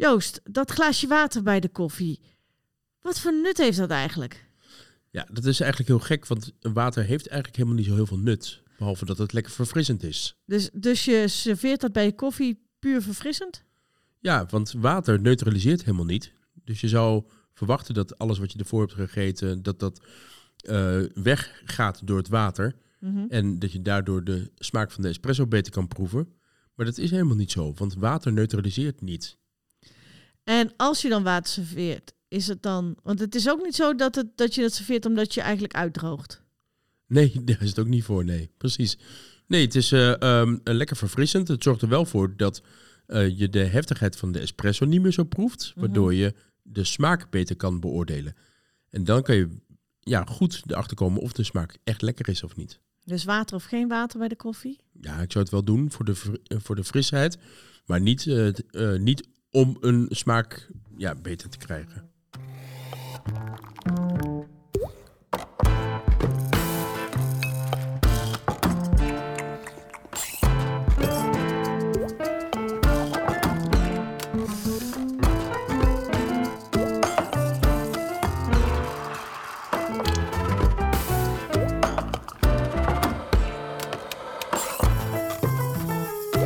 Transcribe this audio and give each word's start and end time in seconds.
Joost, 0.00 0.40
dat 0.44 0.70
glaasje 0.70 1.06
water 1.06 1.42
bij 1.42 1.60
de 1.60 1.68
koffie. 1.68 2.20
Wat 3.00 3.20
voor 3.20 3.32
nut 3.32 3.58
heeft 3.58 3.78
dat 3.78 3.90
eigenlijk? 3.90 4.46
Ja, 5.10 5.28
dat 5.32 5.44
is 5.44 5.60
eigenlijk 5.60 5.90
heel 5.90 6.00
gek, 6.00 6.26
want 6.26 6.52
water 6.60 7.04
heeft 7.04 7.26
eigenlijk 7.26 7.56
helemaal 7.56 7.78
niet 7.78 7.86
zo 7.86 7.94
heel 7.94 8.06
veel 8.06 8.18
nut. 8.18 8.62
Behalve 8.78 9.04
dat 9.04 9.18
het 9.18 9.32
lekker 9.32 9.52
verfrissend 9.52 10.02
is. 10.02 10.36
Dus, 10.44 10.70
dus 10.72 11.04
je 11.04 11.28
serveert 11.28 11.80
dat 11.80 11.92
bij 11.92 12.04
je 12.04 12.14
koffie 12.14 12.66
puur 12.78 13.02
verfrissend? 13.02 13.64
Ja, 14.18 14.46
want 14.50 14.72
water 14.72 15.20
neutraliseert 15.20 15.84
helemaal 15.84 16.04
niet. 16.04 16.32
Dus 16.64 16.80
je 16.80 16.88
zou 16.88 17.24
verwachten 17.52 17.94
dat 17.94 18.18
alles 18.18 18.38
wat 18.38 18.52
je 18.52 18.58
ervoor 18.58 18.80
hebt 18.80 18.94
gegeten, 18.94 19.62
dat 19.62 19.78
dat 19.78 20.02
uh, 20.68 21.02
weggaat 21.14 22.06
door 22.06 22.16
het 22.16 22.28
water. 22.28 22.74
Mhm. 23.00 23.24
En 23.28 23.58
dat 23.58 23.72
je 23.72 23.82
daardoor 23.82 24.24
de 24.24 24.50
smaak 24.56 24.90
van 24.90 25.02
de 25.02 25.08
espresso 25.08 25.46
beter 25.46 25.72
kan 25.72 25.88
proeven. 25.88 26.32
Maar 26.74 26.86
dat 26.86 26.98
is 26.98 27.10
helemaal 27.10 27.36
niet 27.36 27.50
zo, 27.50 27.72
want 27.74 27.94
water 27.94 28.32
neutraliseert 28.32 29.00
niet. 29.00 29.38
En 30.44 30.72
als 30.76 31.02
je 31.02 31.08
dan 31.08 31.22
water 31.22 31.52
serveert, 31.52 32.12
is 32.28 32.46
het 32.46 32.62
dan... 32.62 32.96
Want 33.02 33.20
het 33.20 33.34
is 33.34 33.48
ook 33.48 33.62
niet 33.62 33.74
zo 33.74 33.94
dat, 33.94 34.14
het, 34.14 34.26
dat 34.36 34.54
je 34.54 34.62
het 34.62 34.74
serveert 34.74 35.06
omdat 35.06 35.34
je 35.34 35.40
eigenlijk 35.40 35.74
uitdroogt. 35.74 36.42
Nee, 37.06 37.32
daar 37.44 37.62
is 37.62 37.68
het 37.68 37.78
ook 37.78 37.86
niet 37.86 38.04
voor. 38.04 38.24
Nee, 38.24 38.50
precies. 38.56 38.98
Nee, 39.46 39.64
het 39.64 39.74
is 39.74 39.92
uh, 39.92 40.14
um, 40.20 40.60
lekker 40.64 40.96
verfrissend. 40.96 41.48
Het 41.48 41.62
zorgt 41.62 41.82
er 41.82 41.88
wel 41.88 42.04
voor 42.04 42.36
dat 42.36 42.62
uh, 43.06 43.38
je 43.38 43.48
de 43.48 43.64
heftigheid 43.64 44.16
van 44.16 44.32
de 44.32 44.38
espresso 44.38 44.84
niet 44.84 45.02
meer 45.02 45.12
zo 45.12 45.24
proeft. 45.24 45.72
Mhm. 45.74 45.80
Waardoor 45.80 46.14
je 46.14 46.34
de 46.62 46.84
smaak 46.84 47.30
beter 47.30 47.56
kan 47.56 47.80
beoordelen. 47.80 48.36
En 48.90 49.04
dan 49.04 49.22
kan 49.22 49.36
je 49.36 49.56
ja, 50.00 50.24
goed 50.24 50.62
erachter 50.66 50.96
komen 50.96 51.20
of 51.20 51.32
de 51.32 51.44
smaak 51.44 51.78
echt 51.84 52.02
lekker 52.02 52.28
is 52.28 52.42
of 52.42 52.56
niet. 52.56 52.80
Dus 53.04 53.24
water 53.24 53.56
of 53.56 53.64
geen 53.64 53.88
water 53.88 54.18
bij 54.18 54.28
de 54.28 54.36
koffie? 54.36 54.80
Ja, 55.00 55.20
ik 55.20 55.32
zou 55.32 55.44
het 55.44 55.52
wel 55.52 55.64
doen 55.64 55.90
voor 55.90 56.04
de, 56.04 56.40
eh, 56.44 56.58
voor 56.60 56.76
de 56.76 56.84
frisheid. 56.84 57.38
Maar 57.86 58.00
niet, 58.00 58.26
uh, 58.26 58.52
niet 58.98 59.28
om 59.50 59.76
een 59.80 60.06
smaak 60.10 60.70
ja, 60.96 61.14
beter 61.14 61.48
te 61.48 61.58
krijgen. 61.58 62.08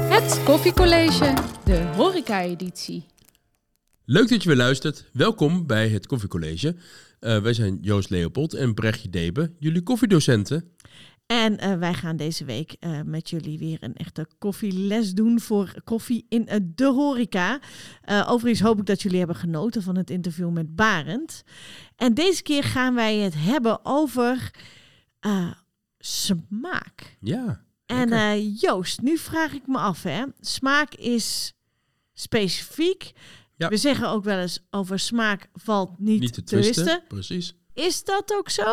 Het 0.09 0.43
Koffiecollege, 0.45 1.35
de 1.65 1.93
horeca-editie. 1.97 3.07
Leuk 4.05 4.29
dat 4.29 4.43
je 4.43 4.49
weer 4.49 4.59
luistert. 4.59 5.05
Welkom 5.13 5.67
bij 5.67 5.89
het 5.89 6.07
Koffiecollege. 6.07 6.77
Uh, 7.21 7.39
wij 7.39 7.53
zijn 7.53 7.79
Joost 7.81 8.11
Leopold 8.11 8.55
en 8.55 8.75
Brechtje 8.75 9.11
Debe, 9.11 9.53
jullie 9.59 9.83
koffiedocenten. 9.83 10.73
En 11.27 11.65
uh, 11.65 11.79
wij 11.79 11.95
gaan 11.95 12.17
deze 12.17 12.45
week 12.45 12.77
uh, 12.81 13.01
met 13.05 13.31
jullie 13.31 13.59
weer 13.59 13.79
een 13.81 13.95
echte 13.95 14.29
koffieles 14.39 15.13
doen 15.13 15.41
voor 15.41 15.75
koffie 15.85 16.27
in 16.29 16.49
uh, 16.49 16.57
de 16.63 16.87
horeca. 16.87 17.61
overigens 18.27 18.61
hoop 18.61 18.79
ik 18.79 18.87
dat 18.87 19.03
jullie 19.03 19.19
hebben 19.19 19.37
genoten 19.37 19.83
van 19.83 19.97
het 19.97 20.11
interview 20.11 20.51
met 20.51 20.75
Barend. 20.75 21.43
En 21.97 22.15
deze 22.15 22.43
keer 22.43 22.65
gaan 22.65 22.95
wij 22.95 23.17
het 23.17 23.35
hebben 23.37 23.81
over 23.83 24.51
smaak. 25.99 27.17
Ja. 27.21 27.65
En 27.87 28.13
uh, 28.13 28.61
Joost, 28.61 29.01
nu 29.01 29.19
vraag 29.19 29.53
ik 29.53 29.67
me 29.67 29.79
af, 29.79 30.03
hè. 30.03 30.25
Smaak 30.41 30.95
is 30.95 31.55
specifiek. 32.13 33.13
Ja. 33.57 33.69
We 33.69 33.77
zeggen 33.77 34.09
ook 34.09 34.25
wel 34.25 34.39
eens 34.39 34.67
over 34.71 34.99
smaak 34.99 35.49
valt 35.53 35.99
niet, 35.99 36.21
Niet 36.21 36.33
te 36.33 36.43
te 36.43 36.55
twisten. 36.57 36.85
twisten. 36.85 37.05
Precies. 37.09 37.55
Is 37.75 38.05
dat 38.05 38.33
ook 38.33 38.51
zo? 38.51 38.73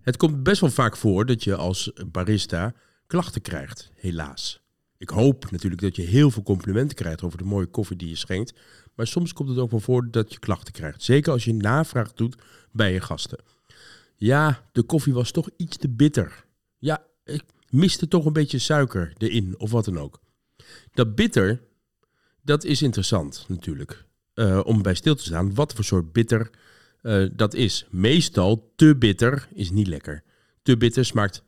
Het 0.00 0.16
komt 0.16 0.42
best 0.42 0.60
wel 0.60 0.70
vaak 0.70 0.96
voor 0.96 1.26
dat 1.26 1.44
je 1.44 1.56
als 1.56 1.92
barista 2.06 2.74
klachten 3.06 3.42
krijgt, 3.42 3.90
helaas. 3.94 4.60
Ik 4.98 5.08
hoop 5.08 5.50
natuurlijk 5.50 5.82
dat 5.82 5.96
je 5.96 6.02
heel 6.02 6.30
veel 6.30 6.42
complimenten 6.42 6.96
krijgt 6.96 7.22
over 7.22 7.38
de 7.38 7.44
mooie 7.44 7.66
koffie 7.66 7.96
die 7.96 8.08
je 8.08 8.16
schenkt. 8.16 8.52
Maar 8.94 9.06
soms 9.06 9.32
komt 9.32 9.48
het 9.48 9.58
ook 9.58 9.70
wel 9.70 9.80
voor 9.80 10.10
dat 10.10 10.32
je 10.32 10.38
klachten 10.38 10.72
krijgt. 10.72 11.02
Zeker 11.02 11.32
als 11.32 11.44
je 11.44 11.54
navraag 11.54 12.12
doet 12.12 12.36
bij 12.72 12.92
je 12.92 13.00
gasten. 13.00 13.38
Ja, 14.16 14.68
de 14.72 14.82
koffie 14.82 15.14
was 15.14 15.30
toch 15.30 15.48
iets 15.56 15.76
te 15.76 15.88
bitter. 15.88 16.44
Ja, 16.78 17.04
ik 17.24 17.42
miste 17.68 18.08
toch 18.08 18.24
een 18.24 18.32
beetje 18.32 18.58
suiker 18.58 19.12
erin 19.18 19.54
of 19.58 19.70
wat 19.70 19.84
dan 19.84 19.98
ook. 19.98 20.20
Dat 20.92 21.14
bitter, 21.14 21.62
dat 22.42 22.64
is 22.64 22.82
interessant 22.82 23.44
natuurlijk. 23.48 24.04
Uh, 24.34 24.60
om 24.64 24.82
bij 24.82 24.94
stil 24.94 25.14
te 25.14 25.22
staan 25.22 25.54
wat 25.54 25.72
voor 25.72 25.84
soort 25.84 26.12
bitter 26.12 26.50
uh, 27.02 27.28
dat 27.32 27.54
is. 27.54 27.86
Meestal 27.90 28.72
te 28.76 28.96
bitter 28.96 29.48
is 29.54 29.70
niet 29.70 29.86
lekker. 29.86 30.22
Te 30.62 30.76
bitter 30.76 31.04
smaakt 31.04 31.42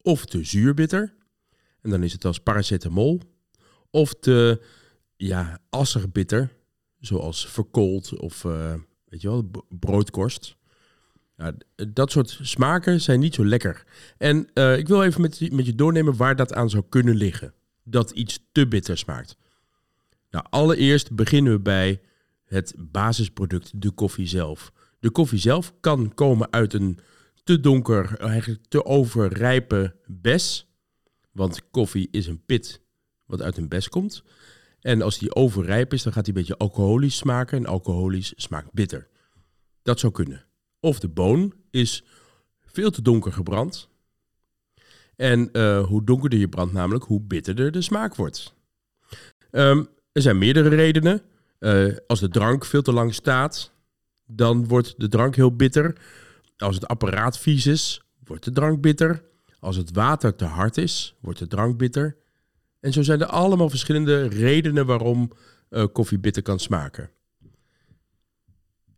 of 0.00 0.24
te 0.24 0.44
zuurbitter. 0.44 1.14
En 1.80 1.90
dan 1.90 2.02
is 2.02 2.12
het 2.12 2.24
als 2.24 2.38
paracetamol. 2.38 3.20
Of 3.90 4.14
te 4.20 4.62
ja, 5.16 5.60
bitter. 6.12 6.52
Zoals 7.06 7.46
verkoold 7.46 8.18
of 8.18 8.44
uh, 8.44 8.74
weet 9.08 9.20
je 9.20 9.28
wel, 9.28 9.50
broodkorst. 9.68 10.56
Ja, 11.36 11.54
dat 11.88 12.10
soort 12.10 12.38
smaken 12.42 13.00
zijn 13.00 13.20
niet 13.20 13.34
zo 13.34 13.46
lekker. 13.46 13.84
En 14.18 14.48
uh, 14.54 14.78
ik 14.78 14.88
wil 14.88 15.02
even 15.02 15.20
met, 15.20 15.52
met 15.52 15.66
je 15.66 15.74
doornemen 15.74 16.16
waar 16.16 16.36
dat 16.36 16.54
aan 16.54 16.70
zou 16.70 16.84
kunnen 16.88 17.14
liggen. 17.14 17.54
Dat 17.82 18.10
iets 18.10 18.38
te 18.52 18.68
bitter 18.68 18.98
smaakt. 18.98 19.36
Nou, 20.30 20.46
allereerst 20.50 21.14
beginnen 21.14 21.52
we 21.52 21.60
bij 21.60 22.00
het 22.44 22.74
basisproduct, 22.78 23.80
de 23.82 23.90
koffie 23.90 24.26
zelf. 24.26 24.72
De 25.00 25.10
koffie 25.10 25.38
zelf 25.38 25.74
kan 25.80 26.14
komen 26.14 26.52
uit 26.52 26.72
een 26.72 26.98
te 27.42 27.60
donker, 27.60 28.18
eigenlijk 28.18 28.64
te 28.68 28.84
overrijpe 28.84 29.96
bes. 30.06 30.66
Want 31.32 31.70
koffie 31.70 32.08
is 32.10 32.26
een 32.26 32.44
pit 32.44 32.80
wat 33.26 33.42
uit 33.42 33.56
een 33.56 33.68
bes 33.68 33.88
komt. 33.88 34.22
En 34.84 35.02
als 35.02 35.18
die 35.18 35.34
overrijp 35.34 35.92
is, 35.92 36.02
dan 36.02 36.12
gaat 36.12 36.24
die 36.24 36.34
een 36.34 36.40
beetje 36.40 36.56
alcoholisch 36.56 37.16
smaken. 37.16 37.58
En 37.58 37.66
alcoholisch 37.66 38.32
smaakt 38.36 38.72
bitter. 38.72 39.08
Dat 39.82 40.00
zou 40.00 40.12
kunnen. 40.12 40.44
Of 40.80 40.98
de 40.98 41.08
boon 41.08 41.54
is 41.70 42.04
veel 42.60 42.90
te 42.90 43.02
donker 43.02 43.32
gebrand. 43.32 43.88
En 45.16 45.48
uh, 45.52 45.84
hoe 45.84 46.04
donkerder 46.04 46.38
je 46.38 46.48
brandt 46.48 46.72
namelijk, 46.72 47.04
hoe 47.04 47.20
bitterder 47.20 47.72
de 47.72 47.82
smaak 47.82 48.14
wordt. 48.14 48.54
Um, 49.50 49.88
er 50.12 50.22
zijn 50.22 50.38
meerdere 50.38 50.68
redenen. 50.68 51.22
Uh, 51.58 51.96
als 52.06 52.20
de 52.20 52.28
drank 52.28 52.64
veel 52.64 52.82
te 52.82 52.92
lang 52.92 53.14
staat, 53.14 53.72
dan 54.26 54.68
wordt 54.68 54.94
de 54.96 55.08
drank 55.08 55.36
heel 55.36 55.56
bitter. 55.56 55.98
Als 56.56 56.74
het 56.74 56.86
apparaat 56.86 57.38
vies 57.38 57.66
is, 57.66 58.02
wordt 58.24 58.44
de 58.44 58.50
drank 58.50 58.80
bitter. 58.80 59.24
Als 59.58 59.76
het 59.76 59.92
water 59.92 60.34
te 60.34 60.44
hard 60.44 60.76
is, 60.76 61.14
wordt 61.20 61.38
de 61.38 61.46
drank 61.46 61.78
bitter. 61.78 62.16
En 62.84 62.92
zo 62.92 63.02
zijn 63.02 63.20
er 63.20 63.26
allemaal 63.26 63.70
verschillende 63.70 64.26
redenen 64.26 64.86
waarom 64.86 65.30
uh, 65.70 65.84
koffie 65.92 66.18
bitter 66.18 66.42
kan 66.42 66.58
smaken. 66.58 67.10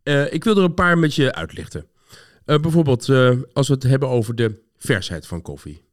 Uh, 0.03 0.33
ik 0.33 0.43
wil 0.43 0.57
er 0.57 0.63
een 0.63 0.73
paar 0.73 0.97
met 0.97 1.15
je 1.15 1.33
uitlichten. 1.33 1.87
Uh, 2.45 2.59
bijvoorbeeld 2.59 3.09
als 3.53 3.67
we 3.67 3.73
het 3.73 3.83
hebben 3.83 4.09
over 4.09 4.35
de 4.35 4.63
versheid 4.77 5.27
van 5.27 5.41
koffie. 5.41 5.85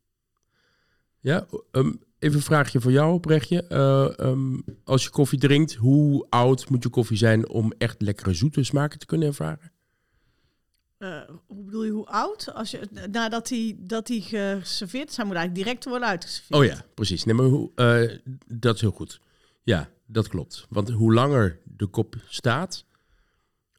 Ja, 1.20 1.46
um, 1.70 2.00
even 2.18 2.36
een 2.36 2.42
vraagje 2.42 2.80
voor 2.80 2.92
jou, 2.92 3.20
Brechtje. 3.20 3.74
Um, 4.20 4.64
als 4.84 5.04
je 5.04 5.10
koffie 5.10 5.38
drinkt, 5.38 5.74
hoe 5.74 6.26
oud 6.28 6.68
moet 6.70 6.82
je 6.82 6.88
koffie 6.88 7.16
zijn 7.16 7.48
om 7.48 7.72
echt 7.78 8.02
lekkere 8.02 8.34
zoete 8.34 8.64
smaken 8.64 8.98
te 8.98 9.06
kunnen 9.06 9.28
ervaren? 9.28 9.72
Uh, 11.04 11.20
hoe 11.46 11.64
bedoel 11.64 11.84
je, 11.84 11.90
hoe 11.90 12.06
oud? 12.06 12.54
Als 12.54 12.70
je, 12.70 12.88
nadat 13.10 13.48
hij 13.48 13.76
dat 13.78 14.06
die 14.06 14.22
geserveerd 14.22 15.10
is, 15.10 15.16
hij 15.16 15.26
moet 15.26 15.34
eigenlijk 15.34 15.66
direct 15.66 15.84
worden 15.84 16.08
uitgeserveerd. 16.08 16.60
Oh 16.60 16.66
ja, 16.66 16.84
precies. 16.94 17.24
Nee, 17.24 17.34
maar 17.34 17.46
hoe, 17.46 17.70
uh, 17.76 18.18
dat 18.46 18.74
is 18.74 18.80
heel 18.80 18.90
goed. 18.90 19.20
Ja, 19.62 19.88
dat 20.06 20.28
klopt. 20.28 20.66
Want 20.68 20.90
hoe 20.90 21.14
langer 21.14 21.58
de 21.64 21.86
kop 21.86 22.14
staat, 22.28 22.84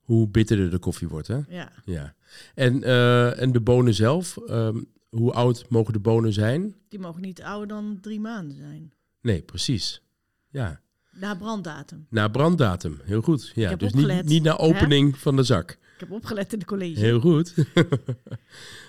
hoe 0.01 0.27
bitterder 0.27 0.69
de 0.69 0.79
koffie 0.79 1.07
wordt. 1.07 1.27
Hè? 1.27 1.39
Ja. 1.47 1.71
ja. 1.85 2.15
En, 2.55 2.83
uh, 2.83 3.41
en 3.41 3.51
de 3.51 3.61
bonen 3.61 3.93
zelf, 3.93 4.37
um, 4.49 4.87
hoe 5.09 5.33
oud 5.33 5.65
mogen 5.69 5.93
de 5.93 5.99
bonen 5.99 6.33
zijn? 6.33 6.75
Die 6.89 6.99
mogen 6.99 7.21
niet 7.21 7.41
ouder 7.41 7.67
dan 7.67 7.97
drie 8.01 8.19
maanden 8.19 8.57
zijn. 8.57 8.93
Nee, 9.21 9.41
precies. 9.41 10.01
Ja. 10.49 10.81
Na 11.11 11.35
branddatum. 11.35 12.07
Na 12.09 12.27
branddatum, 12.27 12.99
heel 13.03 13.21
goed. 13.21 13.51
Ja, 13.55 13.69
heb 13.69 13.79
dus 13.79 13.93
niet, 13.93 14.03
opgelet, 14.03 14.25
niet 14.25 14.43
na 14.43 14.57
opening 14.57 15.11
hè? 15.11 15.19
van 15.19 15.35
de 15.35 15.43
zak. 15.43 15.77
Ik 15.95 16.01
heb 16.01 16.11
opgelet 16.11 16.53
in 16.53 16.59
de 16.59 16.65
college. 16.65 16.99
Heel 16.99 17.19
goed. 17.19 17.53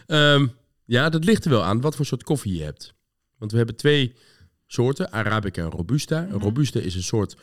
um, 0.06 0.52
ja, 0.96 1.08
dat 1.08 1.24
ligt 1.24 1.44
er 1.44 1.50
wel 1.50 1.62
aan 1.64 1.80
wat 1.80 1.96
voor 1.96 2.06
soort 2.06 2.22
koffie 2.22 2.56
je 2.56 2.62
hebt. 2.62 2.94
Want 3.38 3.50
we 3.50 3.56
hebben 3.56 3.76
twee 3.76 4.14
soorten, 4.66 5.12
Arabica 5.12 5.62
en 5.62 5.70
Robusta. 5.70 6.20
Mhm. 6.20 6.36
Robusta 6.36 6.80
is 6.80 6.94
een 6.94 7.02
soort 7.02 7.36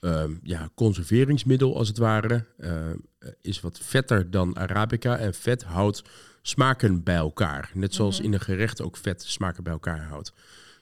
um, 0.00 0.40
ja, 0.42 0.70
conserveringsmiddel 0.74 1.76
als 1.76 1.88
het 1.88 1.98
ware. 1.98 2.44
Uh, 2.58 2.86
is 3.40 3.60
wat 3.60 3.78
vetter 3.82 4.30
dan 4.30 4.56
Arabica. 4.56 5.16
En 5.16 5.34
vet 5.34 5.62
houdt 5.62 6.02
smaken 6.42 7.02
bij 7.02 7.16
elkaar. 7.16 7.70
Net 7.74 7.94
zoals 7.94 8.16
Mhm. 8.16 8.26
in 8.26 8.32
een 8.32 8.40
gerecht 8.40 8.82
ook 8.82 8.96
vet 8.96 9.22
smaken 9.22 9.62
bij 9.64 9.72
elkaar 9.72 10.04
houdt. 10.04 10.32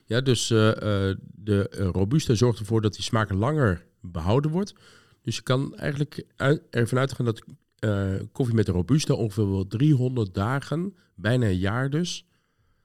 Ja, 0.05 0.21
dus 0.21 0.49
eh, 0.51 0.69
eh, 0.69 1.17
de 1.21 1.69
eh, 1.69 1.87
Robusta 1.91 2.33
zorgt 2.33 2.59
ervoor 2.59 2.81
dat 2.81 2.93
die 2.93 3.03
smaak 3.03 3.31
langer 3.31 3.85
behouden 4.01 4.51
wordt. 4.51 4.73
Dus 5.21 5.35
je 5.35 5.41
kan 5.41 5.75
eigenlijk 5.77 6.25
ervan 6.69 6.99
uitgaan 6.99 7.25
dat 7.25 7.43
eh, 7.79 8.13
koffie 8.31 8.55
met 8.55 8.67
Robusta 8.67 9.13
ongeveer 9.13 9.49
wel 9.49 9.67
300 9.67 10.33
dagen, 10.33 10.95
bijna 11.15 11.45
een 11.45 11.57
jaar 11.57 11.89
dus, 11.89 12.25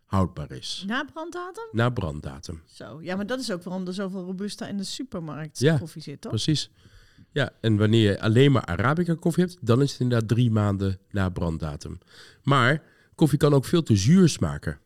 houdbaar 0.05 0.51
is. 0.51 0.85
Na 0.87 1.05
branddatum? 1.05 1.69
Na 1.73 1.91
branddatum. 1.91 2.63
Zo. 2.67 3.03
Ja, 3.03 3.17
maar 3.17 3.27
dat 3.27 3.41
is 3.41 3.53
ook 3.53 3.63
waarom 3.63 3.87
er 3.87 3.95
zoveel 3.95 4.25
Robusta 4.25 4.67
in 4.67 4.77
de 4.77 4.85
supermarkt 4.85 5.59
Ja, 5.59 5.79
koffie 5.79 6.03
zit, 6.03 6.21
toch? 6.21 6.31
Precies. 6.31 6.71
Ja, 7.31 7.51
en 7.61 7.77
wanneer 7.77 8.11
je 8.11 8.21
alleen 8.21 8.53
maar 8.53 8.65
Arabica 8.65 9.15
koffie 9.15 9.45
hebt, 9.45 9.59
dan 9.61 9.83
is 9.83 9.93
het 9.93 10.01
inderdaad 10.01 10.29
drie 10.29 10.51
maanden 10.51 10.99
na 11.11 11.29
branddatum. 11.29 11.99
Maar 12.43 12.83
koffie 13.15 13.39
kan 13.39 13.55
ook 13.55 13.65
veel 13.65 13.83
te 13.83 13.97
zuur 13.97 14.29
smaken. 14.29 14.79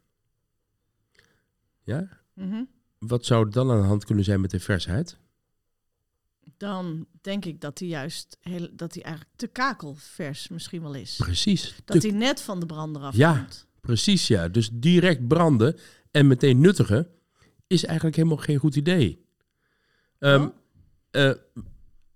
Ja? 1.83 2.09
Mhm. 2.35 2.65
Wat 2.99 3.25
zou 3.25 3.51
dan 3.51 3.71
aan 3.71 3.81
de 3.81 3.87
hand 3.87 4.05
kunnen 4.05 4.25
zijn 4.25 4.41
met 4.41 4.51
de 4.51 4.61
versheid? 4.61 5.19
Dan 6.59 7.07
denk 7.21 7.45
ik 7.45 7.61
dat 7.61 7.79
hij 7.79 7.89
juist 7.89 8.37
heel, 8.41 8.69
dat 8.73 8.95
hij 8.95 9.03
eigenlijk 9.03 9.35
te 9.37 9.47
kakelvers 9.47 10.49
misschien 10.49 10.83
wel 10.83 10.95
is. 10.95 11.17
Precies. 11.17 11.75
Dat 11.85 12.03
hij 12.03 12.13
net 12.13 12.41
van 12.43 12.61
de 12.61 12.67
brander 12.67 13.03
af 13.03 13.17
Ja. 13.17 13.47
Precies, 13.81 14.27
ja. 14.27 14.49
Dus 14.49 14.71
direct 14.73 15.29
branden 15.29 15.77
en 16.11 16.27
meteen 16.27 16.61
nuttigen 16.61 17.09
is 17.67 17.85
eigenlijk 17.85 18.17
helemaal 18.17 18.37
geen 18.39 18.59
goed 18.59 18.77
idee. 18.77 19.25
Ehm, 20.19 20.43
Oh? 20.43 20.49
eh, 21.11 21.31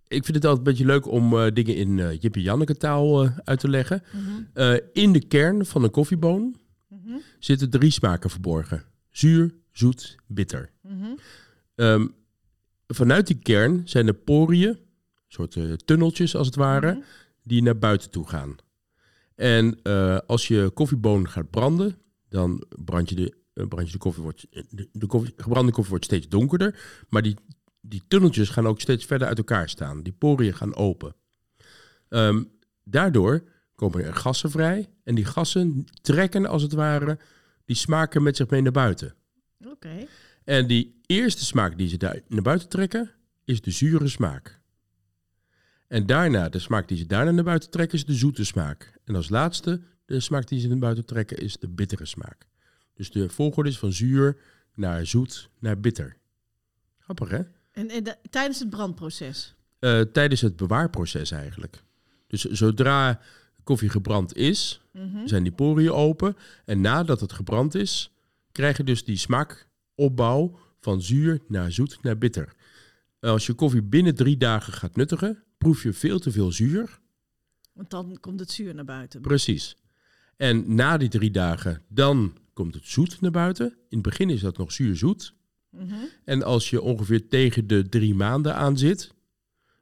ik 0.06 0.24
vind 0.24 0.34
het 0.34 0.44
altijd 0.44 0.58
een 0.58 0.72
beetje 0.72 0.84
leuk 0.86 1.06
om 1.06 1.38
eh, 1.38 1.52
dingen 1.54 1.76
in 1.76 1.98
eh 1.98 2.20
Jippie 2.20 2.42
Janneke 2.42 2.76
taal 2.76 3.28
uit 3.44 3.60
te 3.60 3.68
leggen. 3.68 4.02
Mhm. 4.12 4.78
In 4.92 5.12
de 5.12 5.26
kern 5.26 5.66
van 5.66 5.82
een 5.84 5.90
koffieboon 5.90 6.56
Mhm. 6.88 7.16
zitten 7.38 7.70
drie 7.70 7.90
smaken 7.90 8.30
verborgen. 8.30 8.84
Zuur, 9.10 9.54
zoet, 9.72 10.16
bitter. 10.26 10.70
Ehm, 11.74 12.06
vanuit 12.94 13.26
die 13.26 13.38
kern 13.38 13.82
zijn 13.84 14.06
er 14.06 14.14
poriën, 14.14 14.78
soort 15.28 15.56
eh, 15.56 15.72
tunneltjes 15.72 16.36
als 16.36 16.46
het 16.46 16.56
ware, 16.56 16.92
Mhm. 16.92 17.02
die 17.42 17.62
naar 17.62 17.78
buiten 17.78 18.10
toe 18.10 18.28
gaan. 18.28 18.56
En 19.34 19.78
eh, 19.82 20.18
als 20.26 20.48
je 20.48 20.70
koffieboon 20.74 21.28
gaat 21.28 21.50
branden, 21.50 21.98
dan 22.28 22.64
brand 22.84 23.08
je 23.08 23.14
de, 23.14 23.34
eh, 23.54 23.66
brand 23.66 23.86
je 23.86 23.92
de 23.92 23.98
koffie, 23.98 24.22
wordt, 24.22 24.46
de, 24.50 24.88
de 24.92 25.06
koffie, 25.06 25.32
gebrande 25.36 25.72
koffie 25.72 25.90
wordt 25.90 26.04
steeds 26.04 26.28
donkerder, 26.28 27.04
maar 27.08 27.22
die, 27.22 27.36
die 27.80 28.02
tunneltjes 28.08 28.48
gaan 28.48 28.66
ook 28.66 28.80
steeds 28.80 29.04
verder 29.04 29.28
uit 29.28 29.38
elkaar 29.38 29.68
staan. 29.68 30.02
Die 30.02 30.12
poriën 30.12 30.54
gaan 30.54 30.74
open. 30.74 31.14
Ehm, 32.08 32.42
daardoor 32.84 33.42
komen 33.74 34.04
er 34.04 34.14
gassen 34.14 34.50
vrij 34.50 34.88
en 35.04 35.14
die 35.14 35.24
gassen 35.24 35.84
trekken 36.02 36.46
als 36.46 36.62
het 36.62 36.72
ware 36.72 37.18
die 37.64 37.76
smaken 37.76 38.22
met 38.22 38.36
zich 38.36 38.50
mee 38.50 38.60
naar 38.62 38.72
buiten. 38.72 39.14
Oké. 39.66 40.06
En 40.44 40.66
die 40.66 41.00
eerste 41.06 41.44
smaak 41.44 41.78
die 41.78 41.88
ze 41.88 41.96
daar 41.96 42.20
naar 42.28 42.42
buiten 42.42 42.68
trekken, 42.68 43.10
is 43.44 43.60
de 43.60 43.70
zure 43.70 44.08
smaak. 44.08 44.60
En 45.88 46.06
daarna, 46.06 46.48
de 46.48 46.58
smaak 46.58 46.88
die 46.88 46.96
ze 46.98 47.06
daarna 47.06 47.30
naar 47.30 47.44
buiten 47.44 47.70
trekken, 47.70 47.98
is 47.98 48.04
de 48.04 48.14
zoete 48.14 48.44
smaak. 48.44 48.92
En 49.04 49.14
als 49.16 49.28
laatste, 49.28 49.80
de 50.04 50.20
smaak 50.20 50.48
die 50.48 50.60
ze 50.60 50.68
naar 50.68 50.78
buiten 50.78 51.04
trekken, 51.04 51.36
is 51.36 51.56
de 51.56 51.68
bittere 51.68 52.06
smaak. 52.06 52.46
Dus 52.94 53.10
de 53.10 53.28
volgorde 53.28 53.68
is 53.70 53.78
van 53.78 53.92
zuur 53.92 54.36
naar 54.74 55.06
zoet 55.06 55.48
naar 55.58 55.80
bitter. 55.80 56.16
Grappig, 56.98 57.28
hè? 57.28 57.40
En, 57.72 57.88
en 57.88 58.18
tijdens 58.30 58.58
het 58.58 58.70
brandproces. 58.70 59.54
Eh, 59.78 60.00
tijdens 60.00 60.40
het 60.40 60.56
bewaarproces 60.56 61.30
eigenlijk. 61.30 61.82
Dus 62.26 62.44
zodra 62.44 63.20
koffie 63.64 63.88
gebrand 63.88 64.36
is, 64.36 64.80
Mhm. 64.92 65.26
zijn 65.26 65.42
die 65.42 65.52
poriën 65.52 65.90
open. 65.92 66.36
En 66.64 66.80
nadat 66.80 67.20
het 67.20 67.32
gebrand 67.32 67.74
is, 67.74 68.12
krijg 68.52 68.76
je 68.76 68.84
dus 68.84 69.04
die 69.04 69.16
smaakopbouw 69.94 70.58
van 70.80 71.02
zuur 71.02 71.40
naar 71.48 71.72
zoet 71.72 72.02
naar 72.02 72.18
bitter. 72.18 72.54
Als 73.20 73.46
je 73.46 73.52
koffie 73.52 73.82
binnen 73.82 74.14
drie 74.14 74.36
dagen 74.36 74.72
gaat 74.72 74.96
nuttigen, 74.96 75.42
proef 75.58 75.82
je 75.82 75.92
veel 75.92 76.18
te 76.18 76.30
veel 76.30 76.52
zuur. 76.52 77.00
Want 77.72 77.90
dan 77.90 78.18
komt 78.20 78.40
het 78.40 78.50
zuur 78.50 78.74
naar 78.74 78.84
buiten. 78.84 79.20
Precies. 79.20 79.76
En 80.36 80.74
na 80.74 80.96
die 80.96 81.08
drie 81.08 81.30
dagen, 81.30 81.82
dan 81.88 82.36
komt 82.52 82.74
het 82.74 82.86
zoet 82.86 83.20
naar 83.20 83.30
buiten. 83.30 83.66
In 83.66 83.98
het 83.98 84.02
begin 84.02 84.30
is 84.30 84.40
dat 84.40 84.58
nog 84.58 84.72
zuur-zoet. 84.72 85.34
Mhm. 85.70 85.94
En 86.24 86.42
als 86.42 86.70
je 86.70 86.80
ongeveer 86.80 87.28
tegen 87.28 87.66
de 87.66 87.88
drie 87.88 88.14
maanden 88.14 88.54
aan 88.54 88.78
zit, 88.78 89.14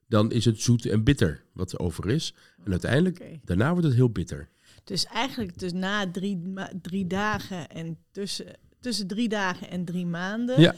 dan 0.08 0.32
is 0.32 0.44
het 0.44 0.60
zoet 0.60 0.86
en 0.86 1.04
bitter 1.04 1.44
wat 1.52 1.72
er 1.72 1.78
over 1.78 2.08
is. 2.08 2.34
En 2.64 2.70
uiteindelijk, 2.70 3.38
daarna 3.44 3.70
wordt 3.70 3.86
het 3.86 3.94
heel 3.94 4.10
bitter. 4.10 4.48
Dus 4.84 5.04
eigenlijk 5.04 5.58
dus 5.58 5.72
na 5.72 6.10
drie, 6.10 6.52
drie 6.82 7.06
dagen 7.06 7.68
en 7.68 7.98
tussen, 8.10 8.46
tussen 8.80 9.06
drie 9.06 9.28
dagen 9.28 9.70
en 9.70 9.84
drie 9.84 10.06
maanden, 10.06 10.60
Ja. 10.60 10.74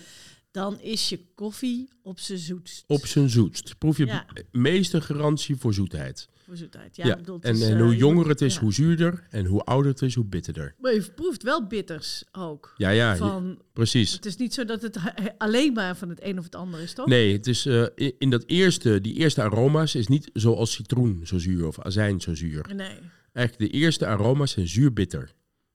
dan 0.51 0.81
is 0.81 1.09
je 1.09 1.21
koffie 1.35 1.89
op 2.03 2.19
zijn 2.21 2.39
zoetst. 2.39 2.85
Op 2.87 3.07
zijn 3.07 3.29
zoetst. 3.31 3.79
Proef 3.79 3.97
je 3.97 4.07
Ja. 4.07 4.27
meeste 4.51 5.01
garantie 5.01 5.57
voor 5.57 5.75
zoetheid. 5.75 6.31
voor 6.47 6.57
zoetheid. 6.57 6.97
Ja, 6.97 7.17
bedoel, 7.17 7.39
en, 7.41 7.55
is, 7.55 7.61
en 7.63 7.77
eh, 7.77 7.83
hoe 7.83 7.91
je 7.93 7.97
jonger 7.97 8.29
het 8.29 8.41
is, 8.41 8.57
hoe 8.57 8.73
zuurder. 8.73 9.27
En 9.31 9.47
hoe 9.47 9.61
ouder 9.63 9.91
het 9.91 10.03
is, 10.03 10.15
hoe 10.15 10.25
bitterder. 10.25 10.75
Maar 10.79 10.95
je 10.95 11.11
proeft 11.15 11.43
wel 11.43 11.67
bitters 11.67 12.25
ook. 12.33 12.75
Ja, 12.77 12.89
ja, 12.91 13.17
van, 13.17 13.63
precies. 13.73 14.13
het 14.13 14.27
is 14.27 14.37
niet 14.37 14.55
zo 14.55 14.65
dat 14.65 14.83
het 14.83 14.97
he- 15.01 15.39
alleen 15.47 15.73
maar 15.73 15.97
van 15.97 16.09
het 16.09 16.23
een 16.23 16.39
of 16.39 16.45
het 16.45 16.55
ander 16.55 16.81
is, 16.81 16.93
toch? 16.93 17.07
Nee, 17.07 17.33
het 17.33 17.47
is, 17.47 17.67
eh, 17.67 17.87
in, 18.19 18.31
dat 18.31 18.45
eerste, 18.47 19.01
die 19.01 19.15
eerste 19.15 19.43
aroma's 19.43 19.95
is 19.95 20.07
niet 20.07 20.31
zoals 20.33 20.73
citroen 20.73 21.21
zo 21.27 21.39
zuur 21.39 21.67
of 21.67 21.81
azijn 21.81 22.21
zo 22.21 22.35
zuur. 22.35 22.67
Nee. 22.75 22.99
Eigenlijk 23.33 23.73
de 23.73 23.79
eerste 23.79 24.07
aroma's 24.07 24.51
zijn 24.53 24.69
zuur-bitter. 24.69 25.33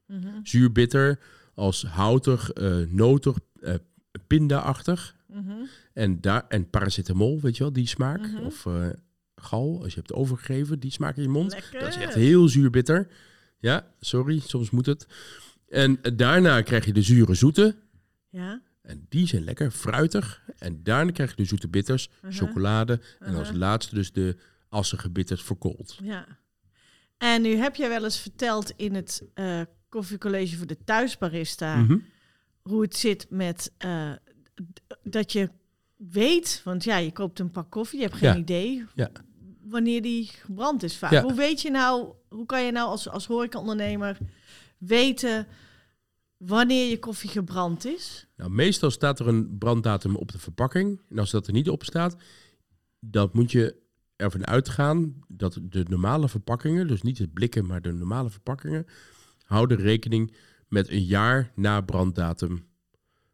Mhm, 0.08 0.28
Zuur-bitter 0.44 1.20
als 1.58 1.84
houtig, 1.84 2.52
eh 2.52 2.78
notig, 2.88 3.38
eh 3.62 3.74
pinda-achtig. 4.28 5.16
mhm. 5.28 5.52
En, 5.94 6.22
daar, 6.22 6.46
en 6.48 6.70
paracetamol, 6.70 7.40
weet 7.42 7.58
je 7.58 7.64
wel, 7.64 7.74
die 7.74 7.88
smaak. 7.88 8.20
Mhm. 8.22 8.38
Of 8.46 8.66
eh, 8.66 8.90
gal, 9.36 9.80
als 9.84 9.94
je 9.94 10.00
hebt 10.00 10.14
overgegeven, 10.14 10.80
die 10.80 10.92
smaak 10.92 11.16
in 11.16 11.22
je 11.24 11.30
mond. 11.30 11.52
Lekker. 11.52 11.80
Dat 11.80 11.90
is 11.90 11.96
echt 11.96 12.14
heel 12.14 12.48
zuur-bitter. 12.48 13.08
Ja, 13.60 13.88
sorry, 14.00 14.40
soms 14.40 14.70
moet 14.70 14.86
het. 14.86 15.08
En 15.70 16.00
daarna 16.16 16.62
krijg 16.62 16.86
je 16.86 16.94
de 16.94 17.02
zure 17.02 17.34
zoete. 17.34 17.76
Ja. 18.30 18.62
En 18.82 19.06
die 19.10 19.28
zijn 19.28 19.44
lekker 19.44 19.72
fruitig. 19.72 20.42
En 20.58 20.84
daarna 20.84 21.12
krijg 21.12 21.30
je 21.30 21.36
de 21.36 21.46
zoete 21.46 21.68
bitters, 21.68 22.10
Mhm. 22.22 22.32
chocolade. 22.34 23.00
En 23.20 23.36
als 23.36 23.52
laatste 23.52 23.96
dus 23.96 24.12
de 24.12 24.36
assige 24.70 25.10
bitters 25.10 25.42
verkoold. 25.44 25.98
Ja. 26.04 26.26
En 27.18 27.42
nu 27.42 27.56
heb 27.56 27.76
jij 27.76 27.90
wel 27.90 28.04
eens 28.04 28.20
verteld 28.20 28.74
in 28.76 28.96
het 28.96 29.24
eh 29.34 29.62
koffiecollege 29.90 30.58
voor 30.58 30.68
de 30.68 30.84
thuisbarista 30.84 31.76
Mhm. 31.76 31.98
hoe 32.62 32.82
het 32.82 32.96
zit 32.96 33.26
met 33.30 33.72
eh, 33.78 34.12
dat 35.04 35.32
je 35.32 35.50
weet, 35.96 36.62
want 36.64 36.84
ja, 36.84 36.98
je 36.98 37.12
koopt 37.12 37.40
een 37.40 37.52
pak 37.52 37.72
koffie, 37.72 38.00
je 38.00 38.06
hebt 38.06 38.18
geen 38.18 38.30
Ja. 38.34 38.38
idee 38.38 38.86
Ja. 38.96 39.10
wanneer 39.62 40.02
die 40.02 40.26
gebrand 40.26 40.84
is 40.84 40.98
vaak. 40.98 41.12
Ja. 41.12 41.22
Hoe 41.22 41.34
weet 41.34 41.62
je 41.62 41.70
nou, 41.72 42.08
hoe 42.30 42.46
kan 42.46 42.64
je 42.64 42.72
nou 42.72 42.88
als, 42.90 43.10
als 43.10 43.26
horecaondernemer 43.26 44.18
weten 44.78 45.48
wanneer 46.38 46.90
je 46.90 47.00
koffie 47.00 47.30
gebrand 47.30 47.86
is? 47.86 48.28
Nou, 48.36 48.50
meestal 48.52 48.92
staat 48.92 49.20
er 49.20 49.28
een 49.28 49.58
branddatum 49.58 50.16
op 50.16 50.32
de 50.32 50.40
verpakking. 50.40 51.02
En 51.10 51.20
als 51.20 51.32
dat 51.32 51.48
er 51.48 51.54
niet 51.54 51.70
op 51.70 51.84
staat, 51.84 52.16
dan 53.00 53.30
moet 53.34 53.52
je 53.52 53.76
ervan 54.16 54.48
uitgaan 54.48 55.20
dat 55.28 55.60
de 55.62 55.86
normale 55.90 56.30
verpakkingen, 56.30 56.88
dus 56.88 57.02
niet 57.02 57.18
het 57.18 57.34
blikken, 57.34 57.66
maar 57.66 57.82
de 57.82 57.92
normale 57.94 58.30
verpakkingen, 58.30 58.86
houden 59.48 59.78
rekening 59.78 60.34
met 60.68 60.90
een 60.90 61.04
jaar 61.04 61.52
na 61.56 61.82
branddatum 61.82 62.66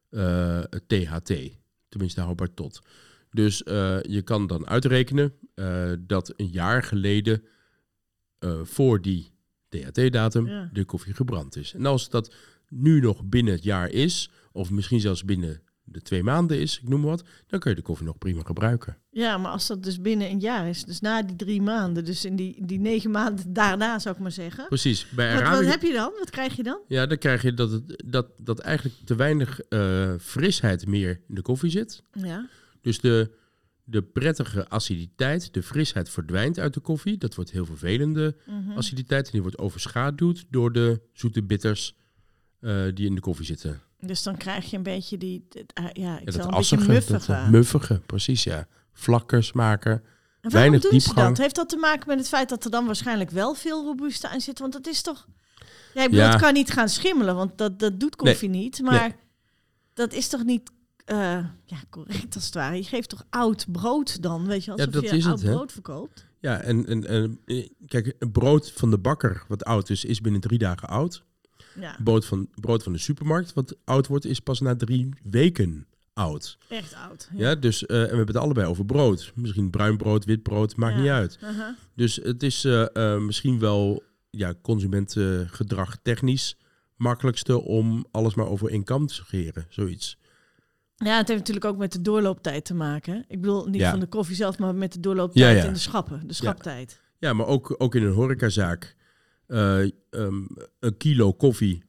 eh, 0.09 0.61
het 0.69 0.83
THT. 0.87 1.33
Tenminste, 1.89 2.21
houdbaar 2.21 2.53
tot. 2.53 2.81
Dus 3.31 3.63
eh, 3.63 4.01
je 4.01 4.21
kan 4.21 4.47
dan 4.47 4.67
uitrekenen 4.67 5.33
eh, 5.55 5.91
dat 5.99 6.33
een 6.37 6.49
jaar 6.49 6.83
geleden 6.83 7.43
eh, 8.39 8.59
voor 8.63 9.01
die 9.01 9.31
THT-datum 9.69 10.47
Ja. 10.47 10.69
de 10.73 10.85
koffie 10.85 11.13
gebrand 11.13 11.55
is. 11.55 11.73
En 11.73 11.85
als 11.85 12.09
dat 12.09 12.33
nu 12.69 12.99
nog 12.99 13.23
binnen 13.25 13.53
het 13.53 13.63
jaar 13.63 13.89
is, 13.89 14.29
of 14.51 14.69
misschien 14.71 14.99
zelfs 14.99 15.25
binnen 15.25 15.61
de 15.83 16.01
twee 16.01 16.23
maanden 16.23 16.59
is, 16.59 16.79
ik 16.79 16.89
noem 16.89 16.99
maar 16.99 17.09
wat, 17.09 17.23
dan 17.47 17.59
kun 17.59 17.69
je 17.69 17.75
de 17.75 17.81
koffie 17.81 18.05
nog 18.05 18.17
prima 18.17 18.41
gebruiken. 18.43 18.97
Ja, 19.09 19.37
maar 19.37 19.51
als 19.51 19.67
dat 19.67 19.83
dus 19.83 20.01
binnen 20.01 20.29
een 20.29 20.39
jaar 20.39 20.69
is, 20.69 20.83
dus 20.83 20.99
na 20.99 21.21
die 21.23 21.35
drie 21.35 21.61
maanden, 21.61 22.05
dus 22.05 22.25
in 22.25 22.35
die, 22.35 22.65
die 22.65 22.79
negen 22.79 23.11
maanden 23.11 23.53
daarna 23.53 23.99
zou 23.99 24.15
ik 24.15 24.21
maar 24.21 24.31
zeggen. 24.31 24.65
Precies. 24.67 25.07
Bij 25.09 25.33
Wat, 25.33 25.41
wat 25.41 25.47
Arabica, 25.51 25.71
heb 25.71 25.81
je 25.81 25.93
dan? 25.93 26.11
Wat 26.19 26.29
krijg 26.29 26.55
je 26.55 26.63
dan? 26.63 26.79
ja, 26.87 27.05
dan 27.05 27.17
krijg 27.17 27.41
je 27.41 27.53
dat, 27.53 27.71
het, 27.71 28.03
dat, 28.05 28.27
dat 28.37 28.59
eigenlijk 28.59 28.95
te 29.05 29.15
weinig 29.15 29.59
eh, 29.61 30.13
frisheid 30.19 30.87
meer 30.87 31.21
in 31.27 31.35
de 31.35 31.41
koffie 31.41 31.69
zit. 31.69 32.03
Ja. 32.13 32.47
Dus 32.81 32.99
de, 32.99 33.31
de 33.83 34.01
prettige 34.01 34.69
aciditeit, 34.69 35.53
de 35.53 35.63
frisheid 35.63 36.09
verdwijnt 36.09 36.59
uit 36.59 36.73
de 36.73 36.79
koffie. 36.79 37.17
Dat 37.17 37.35
wordt 37.35 37.51
heel 37.51 37.65
vervelende 37.65 38.35
Mhm. 38.45 38.71
aciditeit 38.77 39.25
en 39.25 39.31
die 39.31 39.41
wordt 39.41 39.57
overschaduwd 39.57 40.45
door 40.49 40.71
de 40.71 41.01
zoete 41.13 41.43
bitters 41.43 41.95
eh, 42.59 42.83
die 42.93 43.05
in 43.07 43.15
de 43.15 43.21
koffie 43.21 43.45
zitten. 43.45 43.81
Dus 44.05 44.23
dan 44.23 44.37
krijg 44.37 44.69
je 44.69 44.77
een 44.77 44.83
beetje 44.83 45.17
die, 45.17 45.47
ah, 45.73 45.83
ja, 45.83 45.89
ik 45.89 45.95
Ja, 45.95 46.15
dat 46.25 46.35
een 46.35 46.41
beetje 46.41 46.51
assige, 46.51 46.87
muffige. 46.91 47.11
dat, 47.31 47.37
eh, 47.37 47.49
muffige, 47.49 48.01
precies 48.05 48.43
ja. 48.43 48.67
Vlakke 48.93 49.41
smaken. 49.41 49.91
En 49.91 50.01
waarom 50.41 50.51
weinig 50.51 50.81
doen 50.81 50.99
ze 50.99 51.05
diepgang. 51.05 51.27
dat? 51.27 51.37
Heeft 51.37 51.55
dat 51.55 51.69
te 51.69 51.77
maken 51.77 52.07
met 52.07 52.17
het 52.17 52.27
feit 52.27 52.49
dat 52.49 52.65
er 52.65 52.71
dan 52.71 52.85
waarschijnlijk 52.85 53.29
wel 53.29 53.53
veel 53.53 53.83
robuuste 53.83 54.27
aan 54.29 54.41
zit? 54.41 54.59
Want 54.59 54.73
dat 54.73 54.87
is 54.87 55.01
toch... 55.01 55.27
Ja, 55.93 56.03
ik 56.03 56.09
bedoel, 56.09 56.25
Ja. 56.25 56.31
het 56.31 56.41
kan 56.41 56.53
niet 56.53 56.71
gaan 56.71 56.89
schimmelen, 56.89 57.35
want 57.35 57.57
dat, 57.57 57.79
dat 57.79 57.99
doet 57.99 58.15
koffie 58.15 58.49
niet. 58.49 58.81
Maar 58.81 59.15
dat 59.93 60.13
is 60.13 60.27
toch 60.27 60.43
niet 60.43 60.71
eh, 61.05 61.17
ja, 61.65 61.77
correct 61.89 62.35
als 62.35 62.45
het 62.45 62.53
ware. 62.53 62.75
Je 62.75 62.83
geeft 62.83 63.09
toch 63.09 63.23
oud 63.29 63.65
brood 63.71 64.21
dan, 64.21 64.45
weet 64.45 64.63
je, 64.63 64.71
alsof 64.71 64.87
dat 64.87 65.09
je 65.09 65.17
is 65.17 65.25
oud 65.25 65.41
het, 65.41 65.51
brood 65.51 65.71
verkoopt. 65.71 66.25
Ja, 66.39 66.59
en, 66.59 66.85
en, 66.85 67.07
en 67.07 67.39
eh, 67.45 67.69
kijk, 67.87 68.15
een 68.19 68.31
brood 68.31 68.71
van 68.71 68.89
de 68.89 68.97
bakker 68.97 69.43
wat 69.47 69.63
oud 69.63 69.89
is, 69.89 70.05
is 70.05 70.21
binnen 70.21 70.41
drie 70.41 70.57
dagen 70.57 70.87
oud. 70.87 71.23
Ja, 71.79 71.95
Brood 72.03 72.25
van, 72.25 72.47
brood 72.55 72.83
van 72.83 72.91
de 72.93 72.99
supermarkt 72.99 73.53
wat 73.53 73.75
oud 73.83 74.07
wordt, 74.07 74.25
is 74.25 74.39
pas 74.39 74.59
na 74.59 74.75
drie 74.75 75.09
weken 75.23 75.87
oud. 76.13 76.57
echt 76.69 76.95
oud. 76.95 77.29
Ja, 77.35 77.55
dus, 77.55 77.85
eh, 77.85 77.95
en 77.97 78.01
we 78.01 78.07
hebben 78.07 78.27
het 78.35 78.43
allebei 78.43 78.67
over 78.67 78.85
brood. 78.85 79.31
Misschien 79.35 79.69
bruin 79.69 79.97
brood, 79.97 80.25
wit 80.25 80.43
brood, 80.43 80.75
maakt 80.75 80.95
Ja. 80.95 81.01
niet 81.01 81.09
uit. 81.09 81.37
Aha. 81.43 81.75
Dus 81.95 82.15
het 82.15 82.43
is 82.43 82.65
eh, 82.65 82.95
eh, 83.13 83.19
misschien 83.21 83.59
wel 83.59 84.03
ja, 84.29 84.53
consumentengedrag 84.61 85.97
technisch 86.01 86.57
makkelijkste 86.95 87.61
om 87.61 88.05
alles 88.11 88.33
maar 88.35 88.47
over 88.47 88.69
één 88.69 88.83
kam 88.83 89.07
te 89.07 89.13
scheren. 89.13 89.65
Zoiets. 89.69 90.17
Ja, 90.95 91.17
het 91.17 91.27
heeft 91.27 91.39
natuurlijk 91.39 91.65
ook 91.65 91.77
met 91.77 91.91
de 91.91 92.01
doorlooptijd 92.01 92.65
te 92.65 92.73
maken. 92.73 93.25
Ik 93.27 93.41
bedoel, 93.41 93.65
niet 93.65 93.81
Ja. 93.81 93.89
van 93.91 93.99
de 93.99 94.05
koffie 94.07 94.35
zelf, 94.35 94.57
maar 94.59 94.75
met 94.75 94.93
de 94.93 94.99
doorlooptijd 94.99 95.65
en 95.65 95.73
de 95.73 95.79
schappen, 95.79 96.27
de 96.27 96.33
schaptijd. 96.33 97.01
Ja, 97.19 97.33
maar 97.33 97.45
ook, 97.47 97.75
ook 97.77 97.95
in 97.95 98.03
een 98.03 98.11
horecazaak. 98.13 98.95
Eh, 99.47 99.79
ehm, 100.09 100.43
een 100.79 100.97
kilo 100.97 101.33
koffie, 101.33 101.83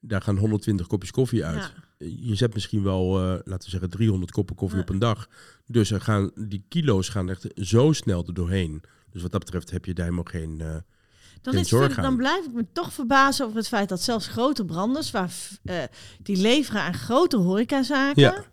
daar 0.00 0.22
gaan 0.22 0.36
120 0.38 0.86
kopjes 0.86 1.10
koffie 1.10 1.44
uit. 1.44 1.72
Ja. 1.98 2.06
Je 2.06 2.34
zet 2.34 2.54
misschien 2.54 2.82
wel, 2.82 3.18
eh, 3.18 3.22
laten 3.44 3.64
we 3.64 3.70
zeggen, 3.70 3.90
300 3.90 4.30
koppen 4.30 4.56
koffie 4.56 4.76
Ja. 4.78 4.82
op 4.82 4.88
een 4.90 4.98
dag. 4.98 5.28
Dus 5.66 5.90
er 5.90 6.00
gaan, 6.00 6.30
die 6.34 6.64
kilo's 6.68 7.08
gaan 7.08 7.30
echt 7.30 7.46
zo 7.54 7.92
snel 7.92 8.24
er 8.26 8.34
doorheen. 8.34 8.82
Dus 9.10 9.22
wat 9.22 9.30
dat 9.32 9.44
betreft 9.44 9.70
heb 9.70 9.84
je 9.84 9.94
daar 9.94 10.04
helemaal 10.04 10.24
geen... 10.30 10.60
eh, 10.60 10.76
Dan, 11.42 11.54
is, 11.54 11.68
dan 11.94 12.16
blijf 12.16 12.44
ik 12.44 12.52
me 12.52 12.66
toch 12.72 12.92
verbazen 12.92 13.44
over 13.44 13.56
het 13.58 13.68
feit 13.68 13.88
dat 13.88 14.02
zelfs 14.02 14.26
grote 14.26 14.64
branders, 14.64 15.10
waar, 15.10 15.32
die 16.22 16.36
leveren 16.36 16.80
aan 16.80 16.94
grote 16.94 17.36
horecazaken, 17.36 18.22
Ja. 18.22 18.44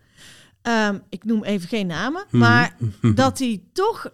Ehm, 0.62 1.00
ik 1.10 1.24
noem 1.24 1.44
even 1.44 1.68
geen 1.68 1.88
namen, 1.88 2.26
Mhm. 2.28 2.38
maar 2.38 2.78
dat 3.16 3.38
die 3.38 3.70
toch 3.74 4.10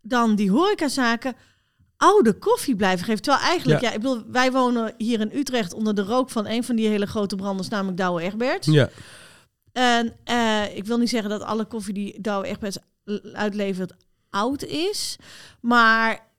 dan 0.00 0.34
die 0.36 0.50
horecazaken 0.50 1.34
oude 2.02 2.32
koffie 2.32 2.76
blijven 2.76 3.04
geven. 3.04 3.22
Terwijl 3.22 3.44
eigenlijk, 3.44 3.80
ja. 3.80 3.88
Ja. 3.88 3.94
ik 3.94 4.00
bedoel, 4.00 4.22
wij 4.30 4.52
wonen 4.52 4.94
hier 4.98 5.20
in 5.20 5.30
Utrecht 5.34 5.72
onder 5.72 5.94
de 5.94 6.02
rook 6.02 6.30
van 6.30 6.46
een 6.46 6.64
van 6.64 6.76
die 6.76 6.88
hele 6.88 7.06
grote 7.06 7.36
branders, 7.36 7.68
namelijk 7.68 7.96
Douwe 7.96 8.22
Egberts. 8.22 8.66
ja, 8.66 8.88
En 9.72 10.12
eh, 10.24 10.76
ik 10.76 10.84
wil 10.84 10.98
niet 10.98 11.08
zeggen 11.10 11.30
dat 11.30 11.42
alle 11.42 11.64
koffie 11.64 11.94
die 11.94 12.20
Douwe 12.20 12.46
Egberts 12.46 12.78
uitlevert 13.32 13.92
oud 14.30 14.64
is, 14.64 15.16
maar 15.60 16.30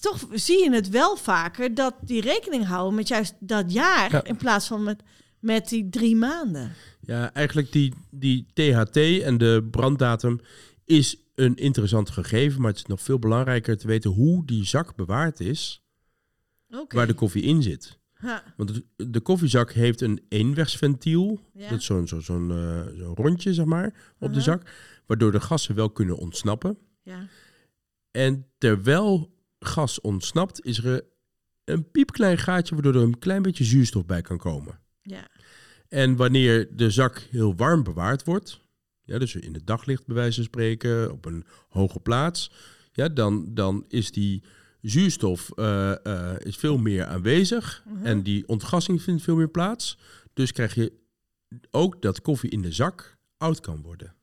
toch 0.00 0.26
zie 0.32 0.62
je 0.64 0.72
het 0.74 0.88
wel 0.88 1.16
vaker 1.16 1.74
dat 1.74 1.94
die 2.00 2.20
rekening 2.20 2.66
houden 2.66 2.94
met 2.94 3.08
juist 3.08 3.34
dat 3.38 3.72
jaar 3.72 4.12
Ja. 4.12 4.24
in 4.24 4.36
plaats 4.36 4.66
van 4.66 4.82
met, 4.82 5.02
met 5.40 5.68
die 5.68 5.88
drie 5.88 6.16
maanden. 6.16 6.72
ja, 7.00 7.32
eigenlijk 7.34 7.72
die, 7.72 7.94
die 8.10 8.46
THT 8.54 8.96
en 9.22 9.38
de 9.38 9.68
branddatum 9.70 10.40
is 10.84 11.16
een 11.34 11.54
interessant 11.54 12.10
gegeven. 12.10 12.60
Maar 12.60 12.70
het 12.70 12.78
is 12.78 12.86
nog 12.86 13.00
veel 13.00 13.18
belangrijker 13.18 13.78
te 13.78 13.86
weten 13.86 14.10
hoe 14.10 14.46
die 14.46 14.64
zak 14.64 14.94
bewaard 14.96 15.40
is 15.40 15.82
waar 16.88 17.06
de 17.06 17.14
koffie 17.14 17.42
in 17.42 17.62
zit. 17.62 18.00
Ja. 18.20 18.54
Want 18.56 18.74
de, 18.74 19.10
de 19.10 19.20
koffiezak 19.20 19.72
heeft 19.72 20.00
een 20.00 20.24
eenwegsventiel. 20.28 21.40
Ja. 21.52 21.68
Dat 21.68 21.78
is 21.78 21.84
zo'n 21.84 22.08
zo, 22.08 22.20
zo'n 22.20 22.50
eh, 22.50 22.98
zo'n 22.98 23.14
rondje, 23.14 23.54
zeg 23.54 23.64
maar, 23.64 24.14
op 24.18 24.34
de 24.34 24.40
zak. 24.40 24.70
Waardoor 25.06 25.32
de 25.32 25.40
gassen 25.40 25.74
wel 25.74 25.90
kunnen 25.90 26.16
ontsnappen. 26.16 26.78
Ja. 27.02 27.28
En 28.10 28.46
terwijl 28.58 29.34
gas 29.58 30.00
ontsnapt, 30.00 30.64
is 30.64 30.84
er 30.84 31.04
een 31.64 31.90
piepklein 31.90 32.38
gaatje 32.38 32.74
waardoor 32.74 32.94
er 32.94 33.02
een 33.02 33.18
klein 33.18 33.42
beetje 33.42 33.64
zuurstof 33.64 34.06
bij 34.06 34.22
kan 34.22 34.38
komen. 34.38 34.80
Ja. 35.02 35.28
En 35.88 36.16
wanneer 36.16 36.76
de 36.76 36.90
zak 36.90 37.18
heel 37.30 37.56
warm 37.56 37.82
bewaard 37.82 38.24
wordt, 38.24 38.60
ja, 39.04 39.18
dus 39.18 39.34
in 39.34 39.54
het 39.54 39.66
daglicht 39.66 40.06
bij 40.06 40.14
wijze 40.14 40.34
van 40.34 40.44
spreken, 40.44 41.12
op 41.12 41.24
een 41.24 41.44
hoge 41.68 42.00
plaats, 42.00 42.50
ja, 42.92 43.08
dan, 43.08 43.54
dan 43.54 43.84
is 43.88 44.10
die 44.10 44.42
zuurstof 44.80 45.50
eh, 45.54 46.06
eh, 46.06 46.36
is 46.38 46.56
veel 46.56 46.78
meer 46.78 47.04
aanwezig 47.04 47.82
Mhm. 47.86 48.06
en 48.06 48.22
die 48.22 48.48
ontgassing 48.48 49.02
vindt 49.02 49.22
veel 49.22 49.36
meer 49.36 49.48
plaats. 49.50 49.98
Dus 50.32 50.52
krijg 50.52 50.74
je 50.74 50.92
ook 51.70 52.02
dat 52.02 52.20
koffie 52.20 52.50
in 52.50 52.62
de 52.62 52.72
zak 52.72 53.16
oud 53.36 53.60
kan 53.60 53.82
worden. 53.82 54.14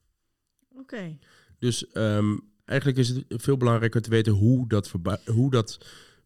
Oké. 0.75 1.17
Dus 1.59 1.88
ehm, 1.91 2.38
eigenlijk 2.65 3.00
is 3.00 3.09
het 3.09 3.24
veel 3.27 3.57
belangrijker 3.57 4.01
te 4.01 4.09
weten 4.09 4.33
hoe 4.33 4.67
dat, 4.67 4.91
hoe 5.25 5.51
dat 5.51 5.77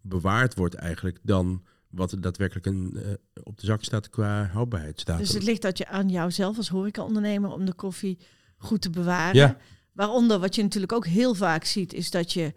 bewaard 0.01 0.55
wordt 0.55 0.75
eigenlijk 0.75 1.19
dan 1.21 1.63
wat 1.89 2.11
er 2.11 2.21
daadwerkelijk 2.21 2.65
een, 2.65 2.95
eh, 2.95 3.11
op 3.43 3.59
de 3.59 3.65
zak 3.65 3.83
staat 3.83 4.09
qua 4.09 4.45
houdbaarheidsdatum. 4.45 5.25
Dus 5.25 5.33
het 5.33 5.43
ligt 5.43 5.61
dat 5.61 5.77
je 5.77 5.87
aan 5.87 6.09
jouzelf 6.09 6.57
als 6.57 6.69
horecaondernemer 6.69 7.51
om 7.51 7.65
de 7.65 7.73
koffie 7.73 8.17
goed 8.63 8.81
te 8.81 8.89
bewaren. 8.89 9.35
Ja. 9.35 9.57
Waaronder, 9.91 10.39
wat 10.39 10.55
je 10.55 10.61
natuurlijk 10.61 10.91
ook 10.91 11.05
heel 11.05 11.33
vaak 11.35 11.65
ziet, 11.65 11.93
is 11.93 12.11
dat 12.11 12.33
je 12.33 12.53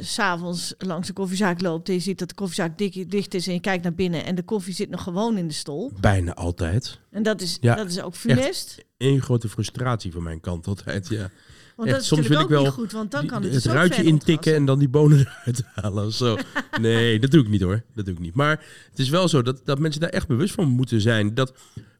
s 0.00 0.12
s'avonds 0.12 0.74
langs 0.78 1.06
de 1.06 1.12
koffiezaak 1.12 1.60
loopt 1.60 1.88
en 1.88 1.94
je 1.94 2.00
ziet 2.00 2.18
dat 2.18 2.28
de 2.28 2.34
koffiezaak 2.34 2.78
dik, 2.78 3.10
dicht 3.10 3.34
is 3.34 3.46
en 3.46 3.52
je 3.52 3.60
kijkt 3.60 3.82
naar 3.82 3.94
binnen 3.94 4.24
en 4.24 4.34
de 4.34 4.42
koffie 4.42 4.74
zit 4.74 4.90
nog 4.90 5.02
gewoon 5.02 5.36
in 5.36 5.48
de 5.48 5.54
stol. 5.54 5.92
Bijna 6.00 6.34
altijd. 6.34 7.00
En 7.10 7.22
dat 7.22 7.40
is, 7.40 7.58
Ja, 7.60 7.74
dat 7.74 7.90
is 7.90 8.00
ook 8.00 8.14
funest. 8.14 8.84
Eén 8.98 9.22
grote 9.22 9.48
frustratie 9.48 10.12
van 10.12 10.22
mijn 10.22 10.40
kant 10.40 10.66
altijd, 10.66 11.08
ja. 11.08 11.30
Want 11.76 11.88
echt, 11.88 11.96
dat 11.96 12.00
is 12.00 12.06
soms 12.06 12.20
natuurlijk 12.20 12.48
wil 12.48 12.58
ik 12.58 12.64
niet 12.64 12.74
wel 12.74 12.84
goed, 12.84 12.92
want 12.92 13.10
dan 13.10 13.26
kan 13.26 13.42
het, 13.42 13.54
het 13.54 13.62
dus 13.62 13.72
ruitje 13.72 14.02
intikken 14.02 14.54
en 14.54 14.64
dan 14.64 14.78
die 14.78 14.88
bonen 14.88 15.18
eruit 15.26 15.62
halen. 15.74 16.12
Zo. 16.12 16.36
Nee, 16.80 17.18
dat 17.18 17.30
doe 17.30 17.42
ik 17.42 17.48
niet 17.48 17.60
hoor. 17.62 17.82
Dat 17.94 18.04
doe 18.04 18.14
ik 18.14 18.20
niet. 18.20 18.34
Maar 18.34 18.64
het 18.90 18.98
is 18.98 19.08
wel 19.08 19.28
zo 19.28 19.42
dat, 19.42 19.60
dat 19.64 19.78
mensen 19.78 20.00
daar 20.00 20.10
echt 20.10 20.26
bewust 20.26 20.54
van 20.54 20.68
moeten 20.68 21.00
zijn. 21.00 21.34
Dat 21.34 21.54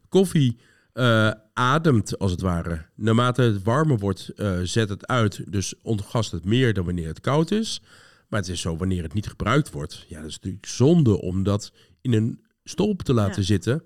koffie 0.08 0.56
eh, 0.94 1.30
ademt, 1.52 2.18
als 2.18 2.30
het 2.30 2.40
ware. 2.40 2.86
Naarmate 2.94 3.42
het 3.42 3.62
warmer 3.62 3.98
wordt, 3.98 4.28
eh, 4.28 4.58
zet 4.62 4.88
het 4.88 5.06
uit. 5.06 5.52
Dus 5.52 5.74
ontgast 5.82 6.30
het 6.32 6.44
meer 6.44 6.74
dan 6.74 6.84
wanneer 6.84 7.06
het 7.08 7.20
koud 7.20 7.50
is. 7.50 7.80
Maar 8.28 8.40
het 8.40 8.48
is 8.48 8.60
zo, 8.60 8.76
wanneer 8.76 9.02
het 9.02 9.12
niet 9.14 9.26
gebruikt 9.26 9.70
wordt. 9.70 10.04
Ja, 10.08 10.20
dat 10.20 10.28
is 10.28 10.34
natuurlijk 10.34 10.66
zonde 10.66 11.20
om 11.20 11.42
dat 11.42 11.72
in 12.00 12.12
een 12.12 12.44
stolp 12.64 13.02
te 13.02 13.12
laten 13.12 13.40
Ja. 13.40 13.46
zitten. 13.46 13.82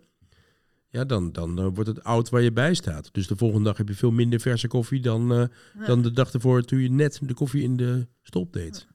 Ja, 0.89 1.05
dan, 1.05 1.33
dan 1.33 1.59
eh, 1.59 1.65
wordt 1.75 1.89
het 1.89 2.05
oud 2.05 2.29
waar 2.29 2.43
je 2.43 2.53
bij 2.53 2.75
staat. 2.75 3.09
Dus 3.13 3.27
de 3.27 3.37
volgende 3.37 3.65
dag 3.65 3.77
heb 3.77 3.89
je 3.89 3.95
veel 3.95 4.11
minder 4.11 4.41
verse 4.41 4.69
koffie 4.69 5.01
dan, 5.01 5.29
Ja. 5.79 5.87
dan 5.87 6.03
de 6.03 6.11
dag 6.13 6.33
ervoor 6.33 6.63
toen 6.63 6.79
je 6.79 6.91
net 6.91 7.19
de 7.23 7.35
koffie 7.35 7.63
in 7.63 7.77
de 7.77 8.07
stolp 8.23 8.53
deed. 8.53 8.87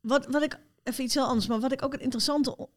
Wat, 0.00 0.26
wat 0.30 0.42
ik 0.42 0.58
even 0.82 1.04
iets 1.04 1.14
heel 1.14 1.26
anders, 1.26 1.46
maar 1.46 1.60
wat 1.60 1.72
ik 1.72 1.84
ook 1.84 1.92
een 1.92 2.00
interessante 2.00 2.68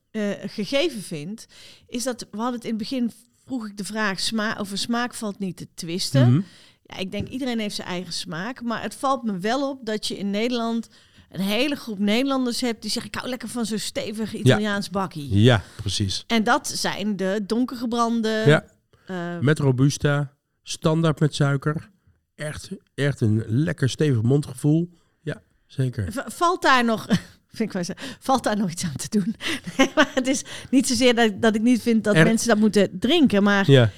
gegeven 0.45 1.01
vind, 1.01 1.45
is 1.87 2.03
dat 2.03 2.27
we 2.31 2.37
hadden 2.37 2.53
het 2.55 2.63
in 2.63 2.69
het 2.69 2.77
begin 2.79 3.11
vroeg 3.45 3.67
ik 3.67 3.77
de 3.77 3.83
vraag 3.83 4.19
sma 4.19 4.57
over 4.57 4.77
smaak 4.77 5.13
valt 5.13 5.39
niet 5.39 5.57
te 5.57 5.67
twisten. 5.75 6.29
Mhm. 6.33 6.41
Ja, 6.83 6.97
ik 6.97 7.11
denk 7.11 7.27
iedereen 7.27 7.59
heeft 7.59 7.75
zijn 7.75 7.87
eigen 7.87 8.13
smaak, 8.13 8.61
maar 8.61 8.81
het 8.81 8.95
valt 8.95 9.23
me 9.23 9.37
wel 9.39 9.69
op 9.69 9.85
dat 9.85 10.07
je 10.07 10.17
in 10.17 10.29
Nederland 10.29 10.87
een 11.29 11.41
hele 11.41 11.75
groep 11.75 11.99
Nederlanders 11.99 12.61
hebt 12.61 12.81
die 12.81 12.91
zeggen 12.91 13.11
ik 13.11 13.17
hou 13.17 13.29
lekker 13.29 13.47
van 13.49 13.65
zo'n 13.65 13.77
stevig 13.77 14.33
Italiaans 14.33 14.89
bakkie. 14.89 15.41
Ja, 15.41 15.61
precies. 15.75 16.23
En 16.27 16.43
dat 16.43 16.67
zijn 16.67 17.15
de 17.15 17.39
donkergebrande. 17.47 18.43
Ja. 18.45 18.65
eh, 19.07 19.39
Met 19.39 19.59
Robusta, 19.59 20.33
standaard 20.63 21.19
met 21.19 21.35
suiker. 21.35 21.89
Echt, 22.35 22.69
echt 22.95 23.21
een 23.21 23.43
lekker 23.47 23.89
stevig 23.89 24.21
mondgevoel. 24.21 24.89
Ja, 25.21 25.41
zeker. 25.67 26.11
v- 26.11 26.33
valt 26.33 26.61
daar 26.61 26.85
nog 26.85 27.07
vind 27.55 27.69
ik 27.69 27.71
wel 27.75 27.83
zo, 27.83 27.93
valt 28.19 28.43
daar 28.43 28.57
nog 28.57 28.71
iets 28.71 28.83
aan 28.83 28.95
te 28.95 29.19
doen? 29.19 29.35
Nee, 29.77 29.91
maar 29.95 30.11
het 30.13 30.27
is 30.27 30.43
niet 30.69 30.87
zozeer 30.87 31.15
dat, 31.15 31.41
dat 31.41 31.55
ik 31.55 31.61
niet 31.61 31.81
vind 31.81 32.03
dat 32.03 32.15
Er- 32.15 32.23
mensen 32.23 32.47
dat 32.47 32.57
moeten 32.57 32.99
drinken, 32.99 33.43
maar 33.43 33.71
Ja, 33.71 33.91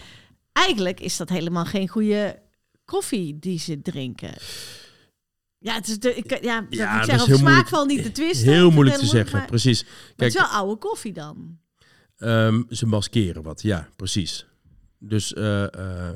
eigenlijk 0.54 1.00
is 1.00 1.18
dat 1.18 1.30
helemaal 1.30 1.66
geen 1.66 1.88
goede 1.88 2.40
koffie 2.86 3.40
die 3.40 3.60
ze 3.60 3.82
drinken. 3.82 4.32
Ja, 5.60 5.74
het 5.74 5.88
is 5.88 6.00
de, 6.00 6.16
ik, 6.16 6.44
ja, 6.44 6.66
Ja, 6.70 6.98
ik 7.00 7.04
zeg, 7.06 7.16
is 7.16 7.22
op 7.22 7.28
heel 7.28 7.36
smaak 7.38 7.42
moeilijk- 7.50 7.68
valt 7.70 7.88
niet 7.88 8.04
te 8.04 8.12
twisten. 8.12 8.48
heel 8.54 8.70
moeilijk 8.72 8.98
te 8.98 9.06
zeggen, 9.06 9.38
maar- 9.38 9.48
precies. 9.48 9.84
maar 9.84 9.92
het 10.08 10.14
Kijk, 10.16 10.34
is 10.34 10.40
wel 10.40 10.50
oude 10.50 10.76
koffie 10.76 11.14
dan. 11.14 11.58
ehm, 12.18 12.62
ze 12.70 12.86
maskeren 12.86 13.44
wat, 13.44 13.62
ja, 13.62 13.90
precies. 13.96 14.46
Dus 15.00 15.34
eh, 15.34 15.74
eh, 15.74 16.16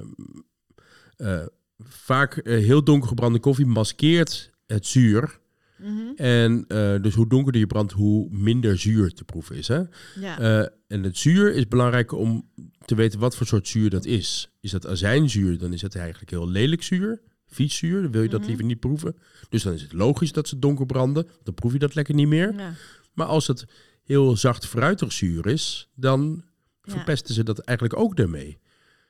eh, 1.18 1.46
vaak 1.80 2.40
heel 2.44 2.84
donkergebrande 2.84 3.40
koffie 3.40 3.66
maskeert 3.66 4.52
het 4.66 4.88
zuur. 4.88 5.40
Mhm. 5.82 6.16
En 6.16 6.66
eh, 6.68 6.96
dus 7.02 7.14
hoe 7.16 7.28
donkerder 7.28 7.62
je 7.62 7.68
brandt, 7.68 7.92
hoe 7.92 8.28
minder 8.32 8.78
zuur 8.80 9.14
te 9.14 9.24
proeven 9.24 9.56
is. 9.56 9.68
Hè? 9.68 9.82
Ja. 10.20 10.40
Eh, 10.40 10.68
en 10.88 11.04
het 11.04 11.18
zuur 11.18 11.54
is 11.54 11.68
belangrijk 11.68 12.12
om 12.12 12.50
te 12.86 12.96
weten 12.96 13.20
wat 13.20 13.36
voor 13.36 13.48
soort 13.48 13.68
zuur 13.68 13.90
dat 13.90 14.06
is. 14.06 14.50
Is 14.60 14.72
dat 14.72 14.88
azijnzuur, 14.88 15.58
dan 15.58 15.74
is 15.74 15.82
het 15.82 15.96
eigenlijk 15.96 16.30
heel 16.32 16.50
lelijk 16.50 16.84
zuur. 16.84 17.22
Fietszuur, 17.48 18.02
dan 18.02 18.12
wil 18.12 18.22
je 18.22 18.30
dat 18.30 18.40
Mhm. 18.40 18.48
liever 18.50 18.66
niet 18.66 18.80
proeven. 18.80 19.16
Dus 19.50 19.64
dan 19.64 19.74
is 19.74 19.82
het 19.82 19.94
logisch 19.94 20.32
dat 20.32 20.48
ze 20.48 20.60
donker 20.60 20.86
branden. 20.86 21.28
Dan 21.44 21.54
proef 21.54 21.74
je 21.74 21.80
dat 21.80 21.96
lekker 21.96 22.14
niet 22.16 22.28
meer. 22.28 22.54
ja. 22.58 22.74
Maar 23.14 23.28
als 23.28 23.48
het 23.48 23.66
heel 24.04 24.38
zacht 24.38 24.68
fruitig 24.68 25.12
zuur 25.12 25.46
is, 25.48 25.90
dan 25.96 26.44
Ja. 26.84 26.92
verpesten 26.92 27.34
ze 27.36 27.44
dat 27.44 27.60
eigenlijk 27.60 28.00
ook 28.00 28.16
daarmee. 28.18 28.60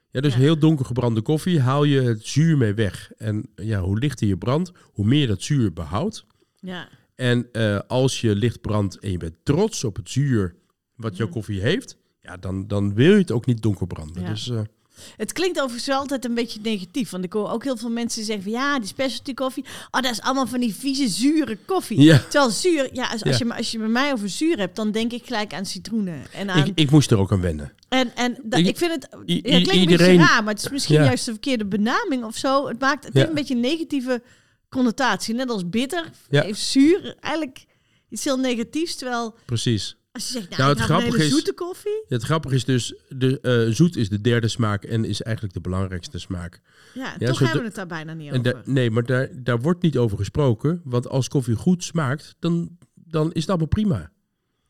Ja, 0.09 0.21
dus 0.21 0.33
Ja. 0.33 0.39
heel 0.39 0.57
donker 0.57 0.85
gebrande 0.85 1.21
koffie 1.21 1.59
haal 1.59 1.83
je 1.83 2.01
het 2.01 2.25
zuur 2.25 2.57
mee 2.57 2.73
weg. 2.73 3.11
En 3.17 3.49
ja, 3.55 3.81
hoe 3.81 3.99
lichter 3.99 4.27
je 4.27 4.37
brandt, 4.37 4.71
hoe 4.83 5.05
meer 5.05 5.27
dat 5.27 5.41
zuur 5.41 5.73
behoudt. 5.73 6.25
Ja. 6.61 6.87
En 7.15 7.49
eh, 7.51 7.79
als 7.87 8.21
je 8.21 8.35
licht 8.35 8.61
brandt 8.61 8.99
en 8.99 9.11
je 9.11 9.17
bent 9.17 9.35
trots 9.43 9.83
op 9.83 9.95
het 9.95 10.09
zuur 10.09 10.55
wat 10.95 11.17
jouw 11.17 11.25
Ja. 11.27 11.31
koffie 11.33 11.61
heeft, 11.61 11.97
ja, 12.21 12.37
dan, 12.37 12.67
dan 12.67 12.93
wil 12.93 13.11
je 13.11 13.17
het 13.17 13.31
ook 13.31 13.45
niet 13.45 13.61
donker 13.61 13.87
branden. 13.87 14.21
Ja. 14.23 14.29
Dus 14.29 14.49
eh, 14.49 14.59
Het 15.17 15.31
klinkt 15.33 15.57
overigens 15.59 15.85
wel 15.87 15.97
altijd 15.99 16.25
een 16.25 16.33
beetje 16.33 16.59
negatief. 16.63 17.09
Want 17.09 17.23
ik 17.23 17.33
hoor 17.33 17.49
ook 17.49 17.63
heel 17.63 17.77
veel 17.77 17.89
mensen 17.89 18.23
zeggen 18.23 18.43
van 18.43 18.51
ja, 18.51 18.79
die 18.79 18.87
specialty 18.87 19.33
koffie. 19.33 19.63
Oh, 19.91 20.01
dat 20.01 20.11
is 20.11 20.21
allemaal 20.21 20.47
van 20.47 20.59
die 20.59 20.73
vieze, 20.75 21.07
zure 21.07 21.57
koffie. 21.65 22.01
ja, 22.01 22.17
Terwijl 22.19 22.49
zuur, 22.51 22.89
ja, 22.93 23.03
als, 23.07 23.23
als, 23.23 23.37
Ja. 23.37 23.45
je, 23.47 23.55
als 23.55 23.71
je 23.71 23.79
met 23.79 23.89
mij 23.89 24.11
over 24.13 24.29
zuur 24.29 24.57
hebt, 24.57 24.75
dan 24.75 24.91
denk 24.91 25.11
ik 25.11 25.25
gelijk 25.25 25.53
aan 25.53 25.65
citroenen. 25.65 26.21
En, 26.33 26.49
aan, 26.49 26.65
ik, 26.67 26.71
ik 26.75 26.91
moest 26.91 27.11
er 27.11 27.17
ook 27.17 27.31
aan 27.31 27.41
wennen. 27.41 27.73
en, 27.89 28.15
en 28.15 28.37
da- 28.43 28.57
ik- 28.57 28.67
ik, 28.67 28.77
vind 28.77 28.91
het, 28.91 29.07
ja, 29.25 29.33
het 29.35 29.41
klinkt 29.43 29.69
een 29.71 29.79
iedereen- 29.79 30.17
beetje 30.17 30.31
raar, 30.33 30.43
maar 30.43 30.53
het 30.53 30.63
is 30.63 30.69
misschien 30.71 30.95
Ja. 30.95 31.03
juist 31.03 31.25
de 31.25 31.31
verkeerde 31.31 31.65
benaming 31.65 32.23
of 32.23 32.35
zo. 32.37 32.67
Het 32.67 32.79
maakt 32.79 33.05
het 33.05 33.15
een 33.15 33.33
beetje 33.33 33.53
een 33.55 33.59
negatieve 33.59 34.21
connotatie. 34.71 35.35
Net 35.35 35.49
als 35.49 35.69
bitter, 35.69 36.09
Ja. 36.29 36.43
heeft 36.43 36.59
zuur 36.59 37.15
eigenlijk 37.19 37.65
iets 38.09 38.23
heel 38.23 38.37
negatiefs. 38.37 38.95
Terwijl 38.95 39.35
Precies. 39.45 39.97
als 40.11 40.27
je 40.27 40.33
zegt, 40.33 40.49
nou, 40.49 40.61
Nou, 40.61 40.73
het 40.75 40.79
grappige 40.81 41.23
is- 41.23 41.29
zoete 41.29 41.53
koffie. 41.53 42.03
Het 42.07 42.23
grappige 42.23 42.55
is 42.55 42.65
dus, 42.65 42.93
de, 43.09 43.39
eh, 43.39 43.73
zoet 43.75 43.95
is 43.95 44.09
de 44.09 44.21
derde 44.21 44.47
smaak 44.47 44.83
en 44.83 45.05
is 45.05 45.21
eigenlijk 45.21 45.55
de 45.55 45.61
belangrijkste 45.61 46.19
smaak. 46.19 46.61
Ja, 46.93 47.15
Ja, 47.19 47.27
toch 47.27 47.39
hebben 47.39 47.57
we 47.59 47.65
het 47.65 47.75
daar 47.75 47.87
bijna 47.87 48.13
niet 48.13 48.31
En 48.31 48.39
over. 48.39 48.53
da- 48.53 48.61
nee, 48.71 48.91
maar 48.91 49.03
daar, 49.05 49.29
daar 49.43 49.59
wordt 49.61 49.81
niet 49.81 49.97
over 49.97 50.17
gesproken. 50.17 50.81
Want 50.83 51.07
als 51.07 51.27
koffie 51.27 51.55
goed 51.55 51.83
smaakt, 51.83 52.35
dan, 52.39 52.77
dan 52.93 53.31
is 53.31 53.41
het 53.41 53.49
allemaal 53.49 53.67
prima. 53.67 54.11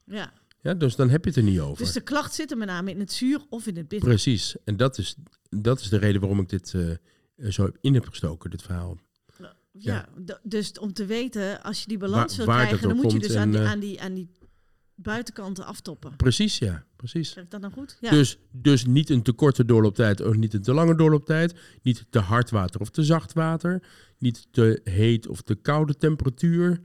ja. 0.06 0.34
Ja, 0.64 0.74
dus 0.74 0.96
dan 0.96 1.10
heb 1.10 1.24
je 1.24 1.30
het 1.30 1.40
er 1.40 1.46
niet 1.46 1.60
over. 1.60 1.84
Dus 1.84 1.94
de 1.94 2.02
klacht 2.02 2.34
zit 2.34 2.52
er 2.52 2.58
met 2.58 2.68
name 2.68 2.92
in 2.92 3.00
het 3.00 3.12
zuur 3.12 3.40
of 3.50 3.68
in 3.68 3.78
het 3.78 3.88
bitter. 3.88 4.10
Precies. 4.10 4.56
En 4.64 4.78
dat 4.78 4.98
is, 4.98 5.16
dat 5.50 5.80
is 5.80 5.90
de 5.90 5.98
reden 5.98 6.22
waarom 6.22 6.40
ik 6.40 6.50
dit 6.50 6.74
eh, 6.74 7.50
zo 7.50 7.70
in 7.82 7.94
heb 7.94 8.08
gestoken, 8.08 8.50
dit 8.50 8.62
verhaal. 8.62 8.98
Ja, 9.72 10.08
dus 10.44 10.80
om 10.80 10.94
te 10.94 11.06
weten, 11.06 11.64
als 11.64 11.82
je 11.82 11.88
die 11.88 11.98
balans 11.98 12.38
Waar- 12.38 12.46
wil 12.46 12.56
waar 12.56 12.66
krijgen, 12.66 12.88
dan 12.88 12.98
moet 12.98 13.12
je 13.12 13.20
dus 13.20 13.36
aan, 13.36 13.52
die, 13.52 13.60
eh, 13.60 13.70
aan, 13.70 13.80
die, 13.80 14.02
aan 14.02 14.14
die 14.14 14.30
buitenkanten 14.96 15.66
aftoppen. 15.66 16.16
Precies, 16.16 16.58
ja. 16.58 16.86
Precies. 16.96 17.32
Zeg 17.32 17.44
ik 17.44 17.52
dat 17.52 17.62
nou 17.62 17.74
goed? 17.74 17.98
Ja. 18.00 18.10
Dus, 18.10 18.38
dus 18.52 18.86
niet 18.86 19.10
een 19.10 19.22
te 19.22 19.32
korte 19.32 19.66
doorlooptijd 19.66 20.22
of 20.22 20.36
niet 20.36 20.54
een 20.54 20.62
te 20.62 20.74
lange 20.74 20.96
doorlooptijd. 20.96 21.56
Niet 21.82 22.06
te 22.10 22.20
hard 22.20 22.50
water 22.50 22.82
of 22.82 22.90
te 22.90 23.04
zacht 23.04 23.34
water. 23.34 23.84
Niet 24.18 24.48
te 24.52 24.82
heet 24.84 25.28
of 25.28 25.42
te 25.42 25.56
koude 25.56 25.98
temperatuur. 25.98 26.82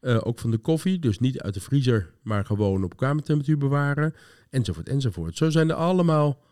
Eh, 0.00 0.20
ook 0.22 0.38
van 0.38 0.50
de 0.50 0.58
koffie. 0.58 0.98
Dus 0.98 1.18
niet 1.18 1.40
uit 1.40 1.54
de 1.54 1.60
vriezer, 1.60 2.14
maar 2.22 2.44
gewoon 2.44 2.84
op 2.84 2.96
kamertemperatuur 2.96 3.58
bewaren. 3.58 4.14
Enzovoort, 4.50 4.88
enzovoort. 4.88 5.36
Zo 5.36 5.50
zijn 5.50 5.68
er 5.68 5.76
allemaal 5.76 6.42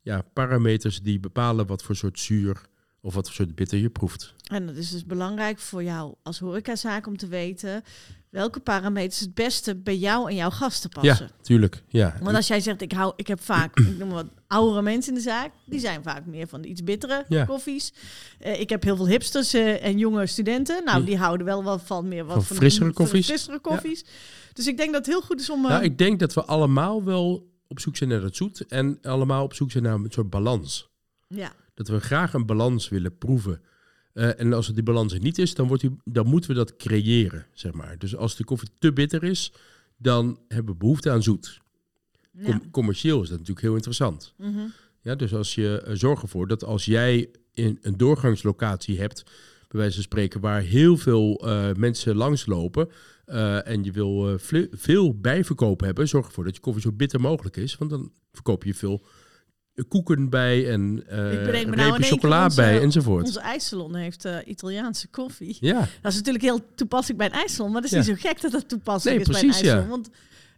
ja, 0.00 0.22
parameters 0.32 1.02
die 1.02 1.20
bepalen 1.20 1.66
wat 1.66 1.82
voor 1.82 1.96
soort 1.96 2.18
zuur 2.18 2.60
of 3.04 3.14
wat 3.14 3.26
voor 3.26 3.34
soort 3.34 3.54
bitter 3.54 3.78
je 3.78 3.90
proeft. 3.90 4.34
En 4.44 4.66
dat 4.66 4.76
is 4.76 4.90
dus 4.90 5.04
belangrijk 5.04 5.58
voor 5.58 5.82
jou 5.82 6.14
als 6.22 6.38
horecazaak 6.38 7.06
om 7.06 7.16
te 7.16 7.26
weten 7.26 7.82
welke 8.30 8.60
parameters 8.60 9.20
het 9.20 9.34
beste 9.34 9.74
bij 9.76 9.96
jou 9.96 10.28
en 10.30 10.34
jouw 10.36 10.50
gasten 10.50 10.90
passen. 10.90 11.26
Ja, 11.36 11.42
tuurlijk. 11.42 11.82
Ja. 11.88 12.16
Want 12.22 12.36
als 12.36 12.46
jij 12.46 12.60
zegt, 12.60 12.80
ik, 12.82 12.92
hou, 12.92 13.12
ik 13.16 13.26
heb 13.26 13.40
vaak, 13.42 13.78
ik 13.80 13.98
noem 13.98 14.08
wat, 14.10 14.26
oudere 14.46 14.82
mensen 14.82 15.12
in 15.12 15.18
de 15.18 15.24
zaak, 15.24 15.50
die 15.64 15.80
zijn 15.80 16.02
vaak 16.02 16.26
meer 16.26 16.46
van 16.48 16.60
de 16.60 16.68
iets 16.68 16.82
bittere 16.84 17.24
Ja. 17.28 17.44
koffies. 17.44 17.92
Eh, 18.38 18.60
ik 18.60 18.68
heb 18.70 18.82
heel 18.82 18.96
veel 18.96 19.08
hipsters 19.08 19.52
eh, 19.54 19.84
en 19.84 19.98
jonge 19.98 20.26
studenten. 20.26 20.84
Nou, 20.84 21.04
die 21.04 21.16
houden 21.16 21.46
wel 21.46 21.62
wat 21.64 21.82
van 21.82 22.08
meer 22.08 22.24
wat 22.24 22.34
Van 22.34 22.44
van 22.44 22.56
frissere 22.56 22.92
koffies. 22.92 23.26
frissere 23.26 23.58
koffies. 23.58 24.04
Dus 24.52 24.66
ik 24.66 24.76
denk 24.76 24.92
dat 24.92 25.06
het 25.06 25.14
heel 25.14 25.22
goed 25.22 25.40
is 25.40 25.50
om. 25.50 25.64
eh, 25.64 25.70
Nou, 25.70 25.82
ik 25.84 25.98
denk 25.98 26.18
dat 26.18 26.34
we 26.34 26.44
allemaal 26.44 27.04
wel 27.04 27.46
op 27.68 27.80
zoek 27.80 27.96
zijn 27.96 28.10
naar 28.10 28.22
het 28.22 28.36
zoet. 28.36 28.66
En 28.66 28.98
allemaal 29.02 29.44
op 29.44 29.54
zoek 29.54 29.70
zijn 29.70 29.82
naar 29.84 29.94
een 29.94 30.06
soort 30.10 30.30
balans. 30.30 30.88
ja. 31.28 31.52
Dat 31.74 31.88
we 31.88 32.00
graag 32.00 32.32
een 32.32 32.46
balans 32.46 32.88
willen 32.88 33.18
proeven. 33.18 33.60
Eh, 34.12 34.40
en 34.40 34.52
als 34.52 34.66
het 34.66 34.74
die 34.74 34.84
balans 34.84 35.12
er 35.12 35.20
niet 35.20 35.38
is, 35.38 35.54
dan, 35.54 35.66
wordt 35.66 35.82
die, 35.82 35.96
dan 36.04 36.26
moeten 36.26 36.50
we 36.50 36.56
dat 36.56 36.76
creëren, 36.76 37.46
zeg 37.52 37.72
maar. 37.72 37.98
Dus 37.98 38.16
als 38.16 38.36
de 38.36 38.44
koffie 38.44 38.68
te 38.78 38.92
bitter 38.92 39.24
is, 39.24 39.52
dan 39.96 40.38
hebben 40.48 40.72
we 40.72 40.78
behoefte 40.78 41.10
aan 41.10 41.22
zoet. 41.22 41.60
ja. 42.32 42.44
Com- 42.44 42.70
commercieel 42.70 43.22
is 43.22 43.28
dat 43.28 43.38
natuurlijk 43.38 43.66
heel 43.66 43.74
interessant. 43.74 44.34
Mhm. 44.38 44.60
Ja, 45.00 45.14
dus 45.14 45.34
als 45.34 45.54
je 45.54 45.84
uh, 45.86 45.94
zorgt 45.94 46.22
ervoor 46.22 46.46
dat 46.46 46.64
als 46.64 46.84
jij 46.84 47.30
in 47.52 47.78
een 47.82 47.96
doorgangslocatie 47.96 48.98
hebt, 48.98 49.22
bij 49.68 49.80
wijze 49.80 49.94
van 49.94 50.02
spreken, 50.02 50.40
waar 50.40 50.60
heel 50.60 50.96
veel 50.96 51.48
uh, 51.48 51.72
mensen 51.72 52.16
langslopen 52.16 52.88
uh, 53.26 53.68
en 53.68 53.84
je 53.84 53.92
wil 53.92 54.38
veel 54.70 55.20
bijverkoop 55.20 55.80
hebben, 55.80 56.08
zorg 56.08 56.26
ervoor 56.26 56.44
dat 56.44 56.54
je 56.54 56.60
koffie 56.60 56.82
zo 56.82 56.92
bitter 56.92 57.20
mogelijk 57.20 57.56
is, 57.56 57.76
want 57.76 57.90
dan 57.90 58.12
verkoop 58.32 58.64
je 58.64 58.74
veel 58.74 59.04
koeken 59.88 60.28
bij 60.28 60.70
en 60.70 61.04
uh, 61.12 61.16
nou 61.74 62.02
chocola 62.02 62.44
onze- 62.44 62.56
bij 62.56 62.80
enzovoort. 62.80 63.24
Onze 63.24 63.40
ijssalon 63.40 63.94
heeft 63.94 64.24
eh, 64.24 64.36
Italiaanse 64.44 65.08
koffie. 65.08 65.56
Ja, 65.60 65.88
Dat 66.00 66.12
is 66.12 66.16
natuurlijk 66.18 66.44
heel 66.44 66.60
toepasselijk 66.74 67.18
bij 67.18 67.28
een 67.28 67.34
ijssalon, 67.46 67.72
maar 67.72 67.80
dat 67.82 67.90
is 67.92 67.96
Ja. 68.06 68.12
niet 68.12 68.20
zo 68.20 68.28
gek 68.28 68.40
dat 68.40 68.52
dat 68.52 68.68
toepasselijk 68.68 69.18
Nee, 69.18 69.26
is 69.26 69.40
bij 69.40 69.40
precies, 69.50 69.60
een 69.60 69.66
ja. 69.66 69.72
ijssalon. 69.74 70.02
Want 70.02 70.10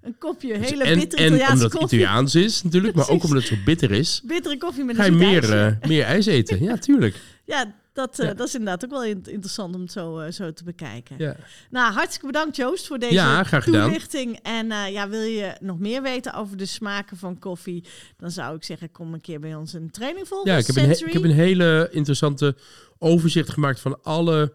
een 0.02 0.18
kopje 0.18 0.56
hele 0.58 0.84
en, 0.84 0.98
bittere 0.98 1.22
en 1.22 1.26
Italiaanse 1.28 1.52
omdat 1.52 1.70
het 1.72 1.80
koffie, 1.80 1.98
Italiaans 1.98 2.34
is 2.34 2.62
natuurlijk, 2.62 2.94
maar 2.94 3.08
ook 3.08 3.22
omdat 3.24 3.38
het 3.38 3.46
zo 3.46 3.56
bitter 3.64 3.90
is, 3.92 4.22
bittere 4.24 4.58
koffie 4.58 4.84
met 4.84 4.96
ga 4.96 5.04
je 5.04 5.10
een 5.10 5.16
meer, 5.16 5.54
uh, 5.82 5.88
meer 5.88 6.04
ijs 6.04 6.26
eten. 6.26 6.62
Ja, 6.62 6.76
tuurlijk. 6.76 7.16
Ja, 7.44 7.74
dat, 7.96 8.20
uh, 8.20 8.26
Ja. 8.26 8.34
dat 8.34 8.46
is 8.46 8.54
inderdaad 8.54 8.84
ook 8.84 8.90
wel 8.90 9.04
in- 9.04 9.22
interessant 9.24 9.74
om 9.74 9.80
het 9.80 9.92
zo, 9.92 10.20
uh, 10.20 10.30
zo 10.30 10.52
te 10.52 10.64
bekijken. 10.64 11.16
Ja. 11.18 11.36
Nou, 11.70 11.92
hartstikke 11.92 12.26
bedankt 12.26 12.56
Joost 12.56 12.86
voor 12.86 12.98
deze 12.98 13.12
Ja, 13.14 13.44
graag 13.44 13.64
gedaan. 13.64 13.84
toelichting. 13.84 14.38
En 14.42 14.66
uh, 14.66 14.90
ja, 14.92 15.08
wil 15.08 15.20
je 15.20 15.56
nog 15.60 15.78
meer 15.78 16.02
weten 16.02 16.34
over 16.34 16.56
de 16.56 16.66
smaken 16.66 17.16
van 17.16 17.38
koffie, 17.38 17.84
dan 18.16 18.30
zou 18.30 18.56
ik 18.56 18.64
zeggen, 18.64 18.90
kom 18.92 19.14
een 19.14 19.20
keer 19.20 19.40
bij 19.40 19.54
ons 19.54 19.72
een 19.72 19.90
training 19.90 20.28
volgen. 20.28 20.50
Ja, 20.50 20.56
ik 20.58 20.66
heb, 20.66 20.76
een 20.76 20.84
he- 20.84 21.06
ik 21.06 21.12
heb 21.12 21.22
een 21.24 21.30
hele 21.30 21.88
interessante 21.92 22.56
overzicht 22.98 23.48
gemaakt 23.50 23.80
van 23.80 24.02
alle, 24.02 24.52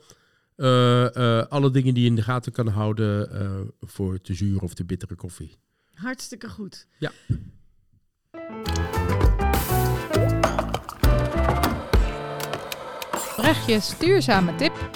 eh, 0.56 1.16
eh, 1.16 1.48
alle 1.48 1.72
dingen 1.72 1.94
die 1.94 2.04
je 2.04 2.10
in 2.10 2.16
de 2.16 2.22
gaten 2.22 2.52
kan 2.52 2.68
houden 2.68 3.32
eh, 3.40 3.60
voor 3.82 4.22
te 4.22 4.34
zure 4.34 4.62
of 4.62 4.74
te 4.74 4.86
bittere 4.86 5.16
koffie. 5.16 5.58
Hartstikke 5.94 6.50
goed. 6.50 6.88
Ja. 7.00 7.12
Brechtjes 13.52 13.98
duurzame 13.98 14.56
tip. 14.56 14.90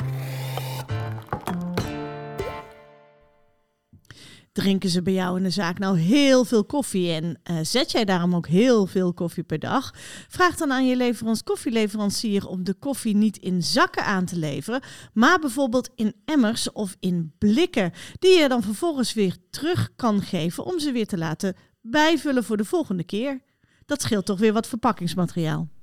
Drinken 4.51 4.89
ze 4.89 5.01
bij 5.01 5.13
jou 5.13 5.37
in 5.37 5.43
de 5.43 5.49
zaak 5.49 5.79
nou 5.79 5.97
heel 5.97 6.45
veel 6.45 6.65
koffie 6.65 7.11
en 7.11 7.39
uh, 7.51 7.57
zet 7.61 7.91
jij 7.91 8.05
daarom 8.05 8.35
ook 8.35 8.47
heel 8.47 8.85
veel 8.85 9.13
koffie 9.13 9.43
per 9.43 9.59
dag? 9.59 9.93
Vraag 10.27 10.55
dan 10.55 10.71
aan 10.71 10.87
je 10.87 10.95
leverans 10.95 11.43
koffieleverancier 11.43 12.47
om 12.47 12.63
de 12.63 12.73
koffie 12.73 13.15
niet 13.15 13.37
in 13.37 13.63
zakken 13.63 14.05
aan 14.05 14.25
te 14.25 14.37
leveren, 14.37 14.81
maar 15.13 15.39
bijvoorbeeld 15.39 15.89
in 15.95 16.13
emmers 16.25 16.71
of 16.71 16.95
in 16.99 17.33
blikken, 17.37 17.91
die 18.19 18.39
je 18.39 18.47
dan 18.47 18.63
vervolgens 18.63 19.13
weer 19.13 19.37
terug 19.49 19.91
kan 19.95 20.21
geven 20.21 20.65
om 20.65 20.79
ze 20.79 20.91
weer 20.91 21.07
te 21.07 21.17
laten 21.17 21.55
bijvullen 21.81 22.43
voor 22.43 22.57
de 22.57 22.65
volgende 22.65 23.03
keer. 23.03 23.41
Dat 23.85 24.01
scheelt 24.01 24.25
toch 24.25 24.39
weer 24.39 24.53
wat 24.53 24.67
verpakkingsmateriaal. 24.67 25.74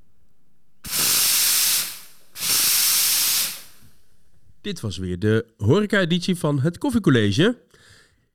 Dit 4.62 4.80
was 4.80 4.98
weer 4.98 5.18
de 5.18 5.46
horeca-editie 5.56 6.36
van 6.36 6.60
het 6.60 6.78
Koffiecollege. 6.78 7.58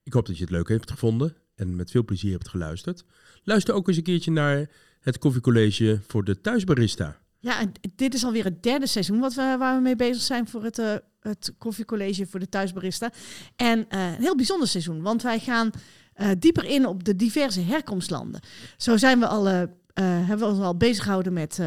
Ik 0.04 0.14
hoop 0.14 0.26
dat 0.26 0.38
je 0.38 0.44
het 0.44 0.52
leuk 0.52 0.70
hebt 0.70 0.92
gevonden 0.92 1.36
en 1.56 1.76
met 1.76 1.92
veel 1.92 2.04
plezier 2.04 2.32
hebt 2.32 2.48
geluisterd. 2.48 3.04
Luister 3.44 3.74
ook 3.74 3.88
eens 3.88 3.98
een 3.98 4.04
keertje 4.04 4.32
naar 4.32 4.70
het 5.00 5.18
Koffiecollege 5.18 6.00
voor 6.08 6.24
de 6.24 6.42
thuisbarista. 6.42 7.18
Ja, 7.40 7.72
dit 7.96 8.14
is 8.14 8.24
alweer 8.24 8.44
het 8.44 8.64
derde 8.64 8.88
seizoen 8.88 9.20
wat 9.20 9.34
we, 9.34 9.56
waar 9.60 9.76
we 9.76 9.82
mee 9.82 9.96
bezig 9.96 10.22
zijn 10.22 10.48
voor 10.48 10.64
het, 10.64 10.78
uh, 10.78 10.96
het 11.20 11.54
koffiecollege 11.58 12.26
voor 12.26 12.40
de 12.40 12.50
thuisbarista. 12.50 13.12
En 13.56 13.80
uh, 13.80 13.86
een 13.90 14.22
heel 14.22 14.36
bijzonder 14.36 14.68
seizoen, 14.68 15.02
want 15.02 15.22
wij 15.22 15.40
gaan 15.40 15.72
uh, 16.16 16.30
dieper 16.40 16.66
in 16.66 16.86
op 16.86 17.04
de 17.04 17.16
diverse 17.16 17.62
herkomstlanden. 17.62 18.42
Zo 18.78 18.98
zijn 18.98 19.20
we 19.20 19.28
al, 19.28 19.68
hebben 20.04 20.40
we 20.40 20.46
ons 20.46 20.60
al 20.60 20.78
bezig 20.78 21.04
gehouden 21.04 21.34
met... 21.34 21.60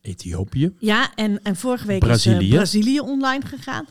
Ethiopië. 0.00 0.74
Ja, 0.78 1.14
en, 1.14 1.42
en 1.42 1.56
vorige 1.56 1.86
week 1.86 2.00
Brazilië. 2.00 2.48
is 2.48 2.54
Brazilië 2.54 3.00
online 3.00 3.46
gegaan. 3.46 3.86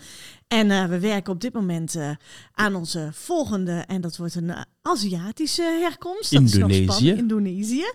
En 0.47 0.69
uh, 0.69 0.85
we 0.85 0.99
werken 0.99 1.33
op 1.33 1.41
dit 1.41 1.53
moment 1.53 1.95
uh, 1.95 2.09
aan 2.53 2.75
onze 2.75 3.09
volgende, 3.11 3.71
en 3.71 4.01
dat 4.01 4.17
wordt 4.17 4.35
een 4.35 4.47
uh, 4.47 4.61
Aziatische 4.81 5.77
herkomst. 5.81 6.31
Dat 6.31 6.41
Indonesië. 6.41 7.11
Is 7.11 7.17
Indonesië. 7.17 7.91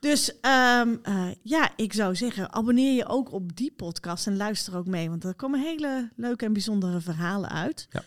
Dus 0.00 0.32
um, 0.80 1.00
ja, 1.42 1.70
ik 1.76 1.92
zou 1.92 2.16
zeggen, 2.16 2.52
abonneer 2.52 2.94
je 2.94 3.08
ook 3.08 3.32
op 3.32 3.56
die 3.56 3.72
podcast 3.76 4.26
en 4.26 4.36
luister 4.36 4.76
ook 4.76 4.86
mee, 4.86 5.08
want 5.08 5.24
er 5.24 5.34
komen 5.34 5.60
hele 5.60 6.10
leuke 6.16 6.44
en 6.44 6.52
bijzondere 6.52 7.00
verhalen 7.00 7.50
uit. 7.50 7.86
Ja. 7.90 8.02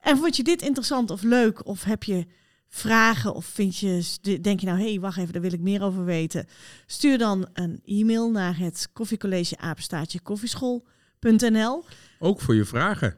En 0.00 0.16
vond 0.16 0.36
je 0.36 0.44
dit 0.44 0.62
interessant 0.62 1.10
of 1.10 1.22
leuk, 1.22 1.66
of 1.66 1.84
heb 1.84 2.02
je 2.02 2.26
vragen, 2.74 3.34
of 3.34 3.44
vind 3.44 3.76
je, 3.76 4.18
denk 4.40 4.60
je 4.60 4.66
nou, 4.66 4.78
hé, 4.78 4.88
hey, 4.88 5.00
wacht 5.00 5.18
even, 5.18 5.32
daar 5.32 5.42
wil 5.42 5.52
ik 5.52 5.60
meer 5.60 5.82
over 5.82 6.04
weten. 6.04 6.46
Stuur 6.86 7.18
dan 7.18 7.48
een 7.52 7.80
e-mail 7.84 8.30
naar 8.30 8.58
het 8.58 8.88
koffiecollege 8.92 9.58
apenstaartje 9.58 10.20
koffieschool.nl. 10.20 11.84
Ook 12.18 12.40
voor 12.40 12.54
je 12.54 12.64
vragen. 12.64 13.08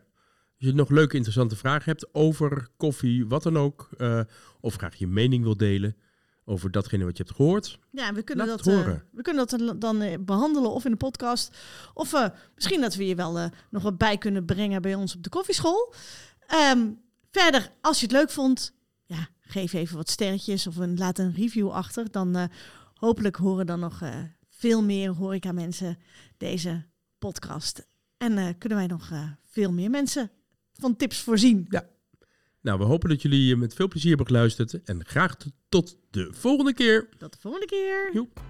Als 0.58 0.68
je 0.68 0.72
nog 0.72 0.90
leuke, 0.90 1.14
interessante 1.14 1.56
vragen 1.56 1.84
hebt 1.84 2.14
over 2.14 2.68
koffie, 2.76 3.26
wat 3.26 3.42
dan 3.42 3.58
ook, 3.58 3.88
uh, 3.98 4.20
of 4.60 4.74
graag 4.74 4.94
je 4.94 5.06
mening 5.06 5.42
wil 5.42 5.56
delen 5.56 5.96
over 6.44 6.70
datgene 6.70 7.04
wat 7.04 7.16
je 7.16 7.22
hebt 7.22 7.36
gehoord. 7.36 7.78
Ja, 7.90 8.12
we 8.12 8.22
kunnen, 8.22 8.46
dat, 8.46 8.66
uh, 8.66 8.86
we 9.12 9.22
kunnen 9.22 9.46
dat 9.46 9.80
dan 9.80 10.02
uh, 10.02 10.14
behandelen 10.20 10.70
of 10.70 10.84
in 10.84 10.90
de 10.90 10.96
podcast. 10.96 11.56
Of 11.94 12.30
misschien 12.54 12.80
dat 12.80 12.94
we 12.94 13.06
je 13.06 13.14
wel 13.14 13.38
eh, 13.38 13.46
nog 13.70 13.82
wat 13.82 13.98
bij 13.98 14.18
kunnen 14.18 14.44
brengen 14.44 14.82
bij 14.82 14.94
ons 14.94 15.14
op 15.14 15.22
de 15.22 15.28
koffieschool. 15.28 15.94
Um, 16.72 17.00
verder, 17.30 17.70
als 17.80 18.00
je 18.00 18.06
het 18.06 18.14
leuk 18.14 18.30
vond, 18.30 18.75
ja, 19.06 19.28
geef 19.40 19.72
even 19.72 19.96
wat 19.96 20.10
sterretjes 20.10 20.66
of 20.66 20.76
een, 20.76 20.98
laat 20.98 21.18
een 21.18 21.34
review 21.34 21.70
achter. 21.70 22.10
Dan 22.10 22.36
uh, 22.36 22.44
hopelijk 22.94 23.36
horen 23.36 23.66
dan 23.66 23.80
nog 23.80 24.02
uh, 24.02 24.14
veel 24.48 24.82
meer 24.82 25.10
horeca 25.10 25.52
mensen 25.52 25.98
deze 26.36 26.84
podcast. 27.18 27.86
En 28.16 28.32
uh, 28.32 28.48
kunnen 28.58 28.78
wij 28.78 28.86
nog 28.86 29.10
veel 29.44 29.72
meer 29.72 29.90
mensen 29.90 30.30
van 30.72 30.96
tips 30.96 31.20
voorzien. 31.20 31.66
Ja. 31.68 31.88
Nou, 32.60 32.78
we 32.78 32.84
hopen 32.84 33.08
dat 33.08 33.22
jullie 33.22 33.56
met 33.56 33.74
veel 33.74 33.88
plezier 33.88 34.08
hebben 34.08 34.26
geluisterd. 34.26 34.82
En 34.82 35.04
graag 35.04 35.36
tot 35.68 35.96
de 36.10 36.28
volgende 36.32 36.74
keer. 36.74 37.08
Tot 37.18 37.32
de 37.32 37.38
volgende 37.40 37.66
keer. 37.66 38.10
Joep. 38.12 38.40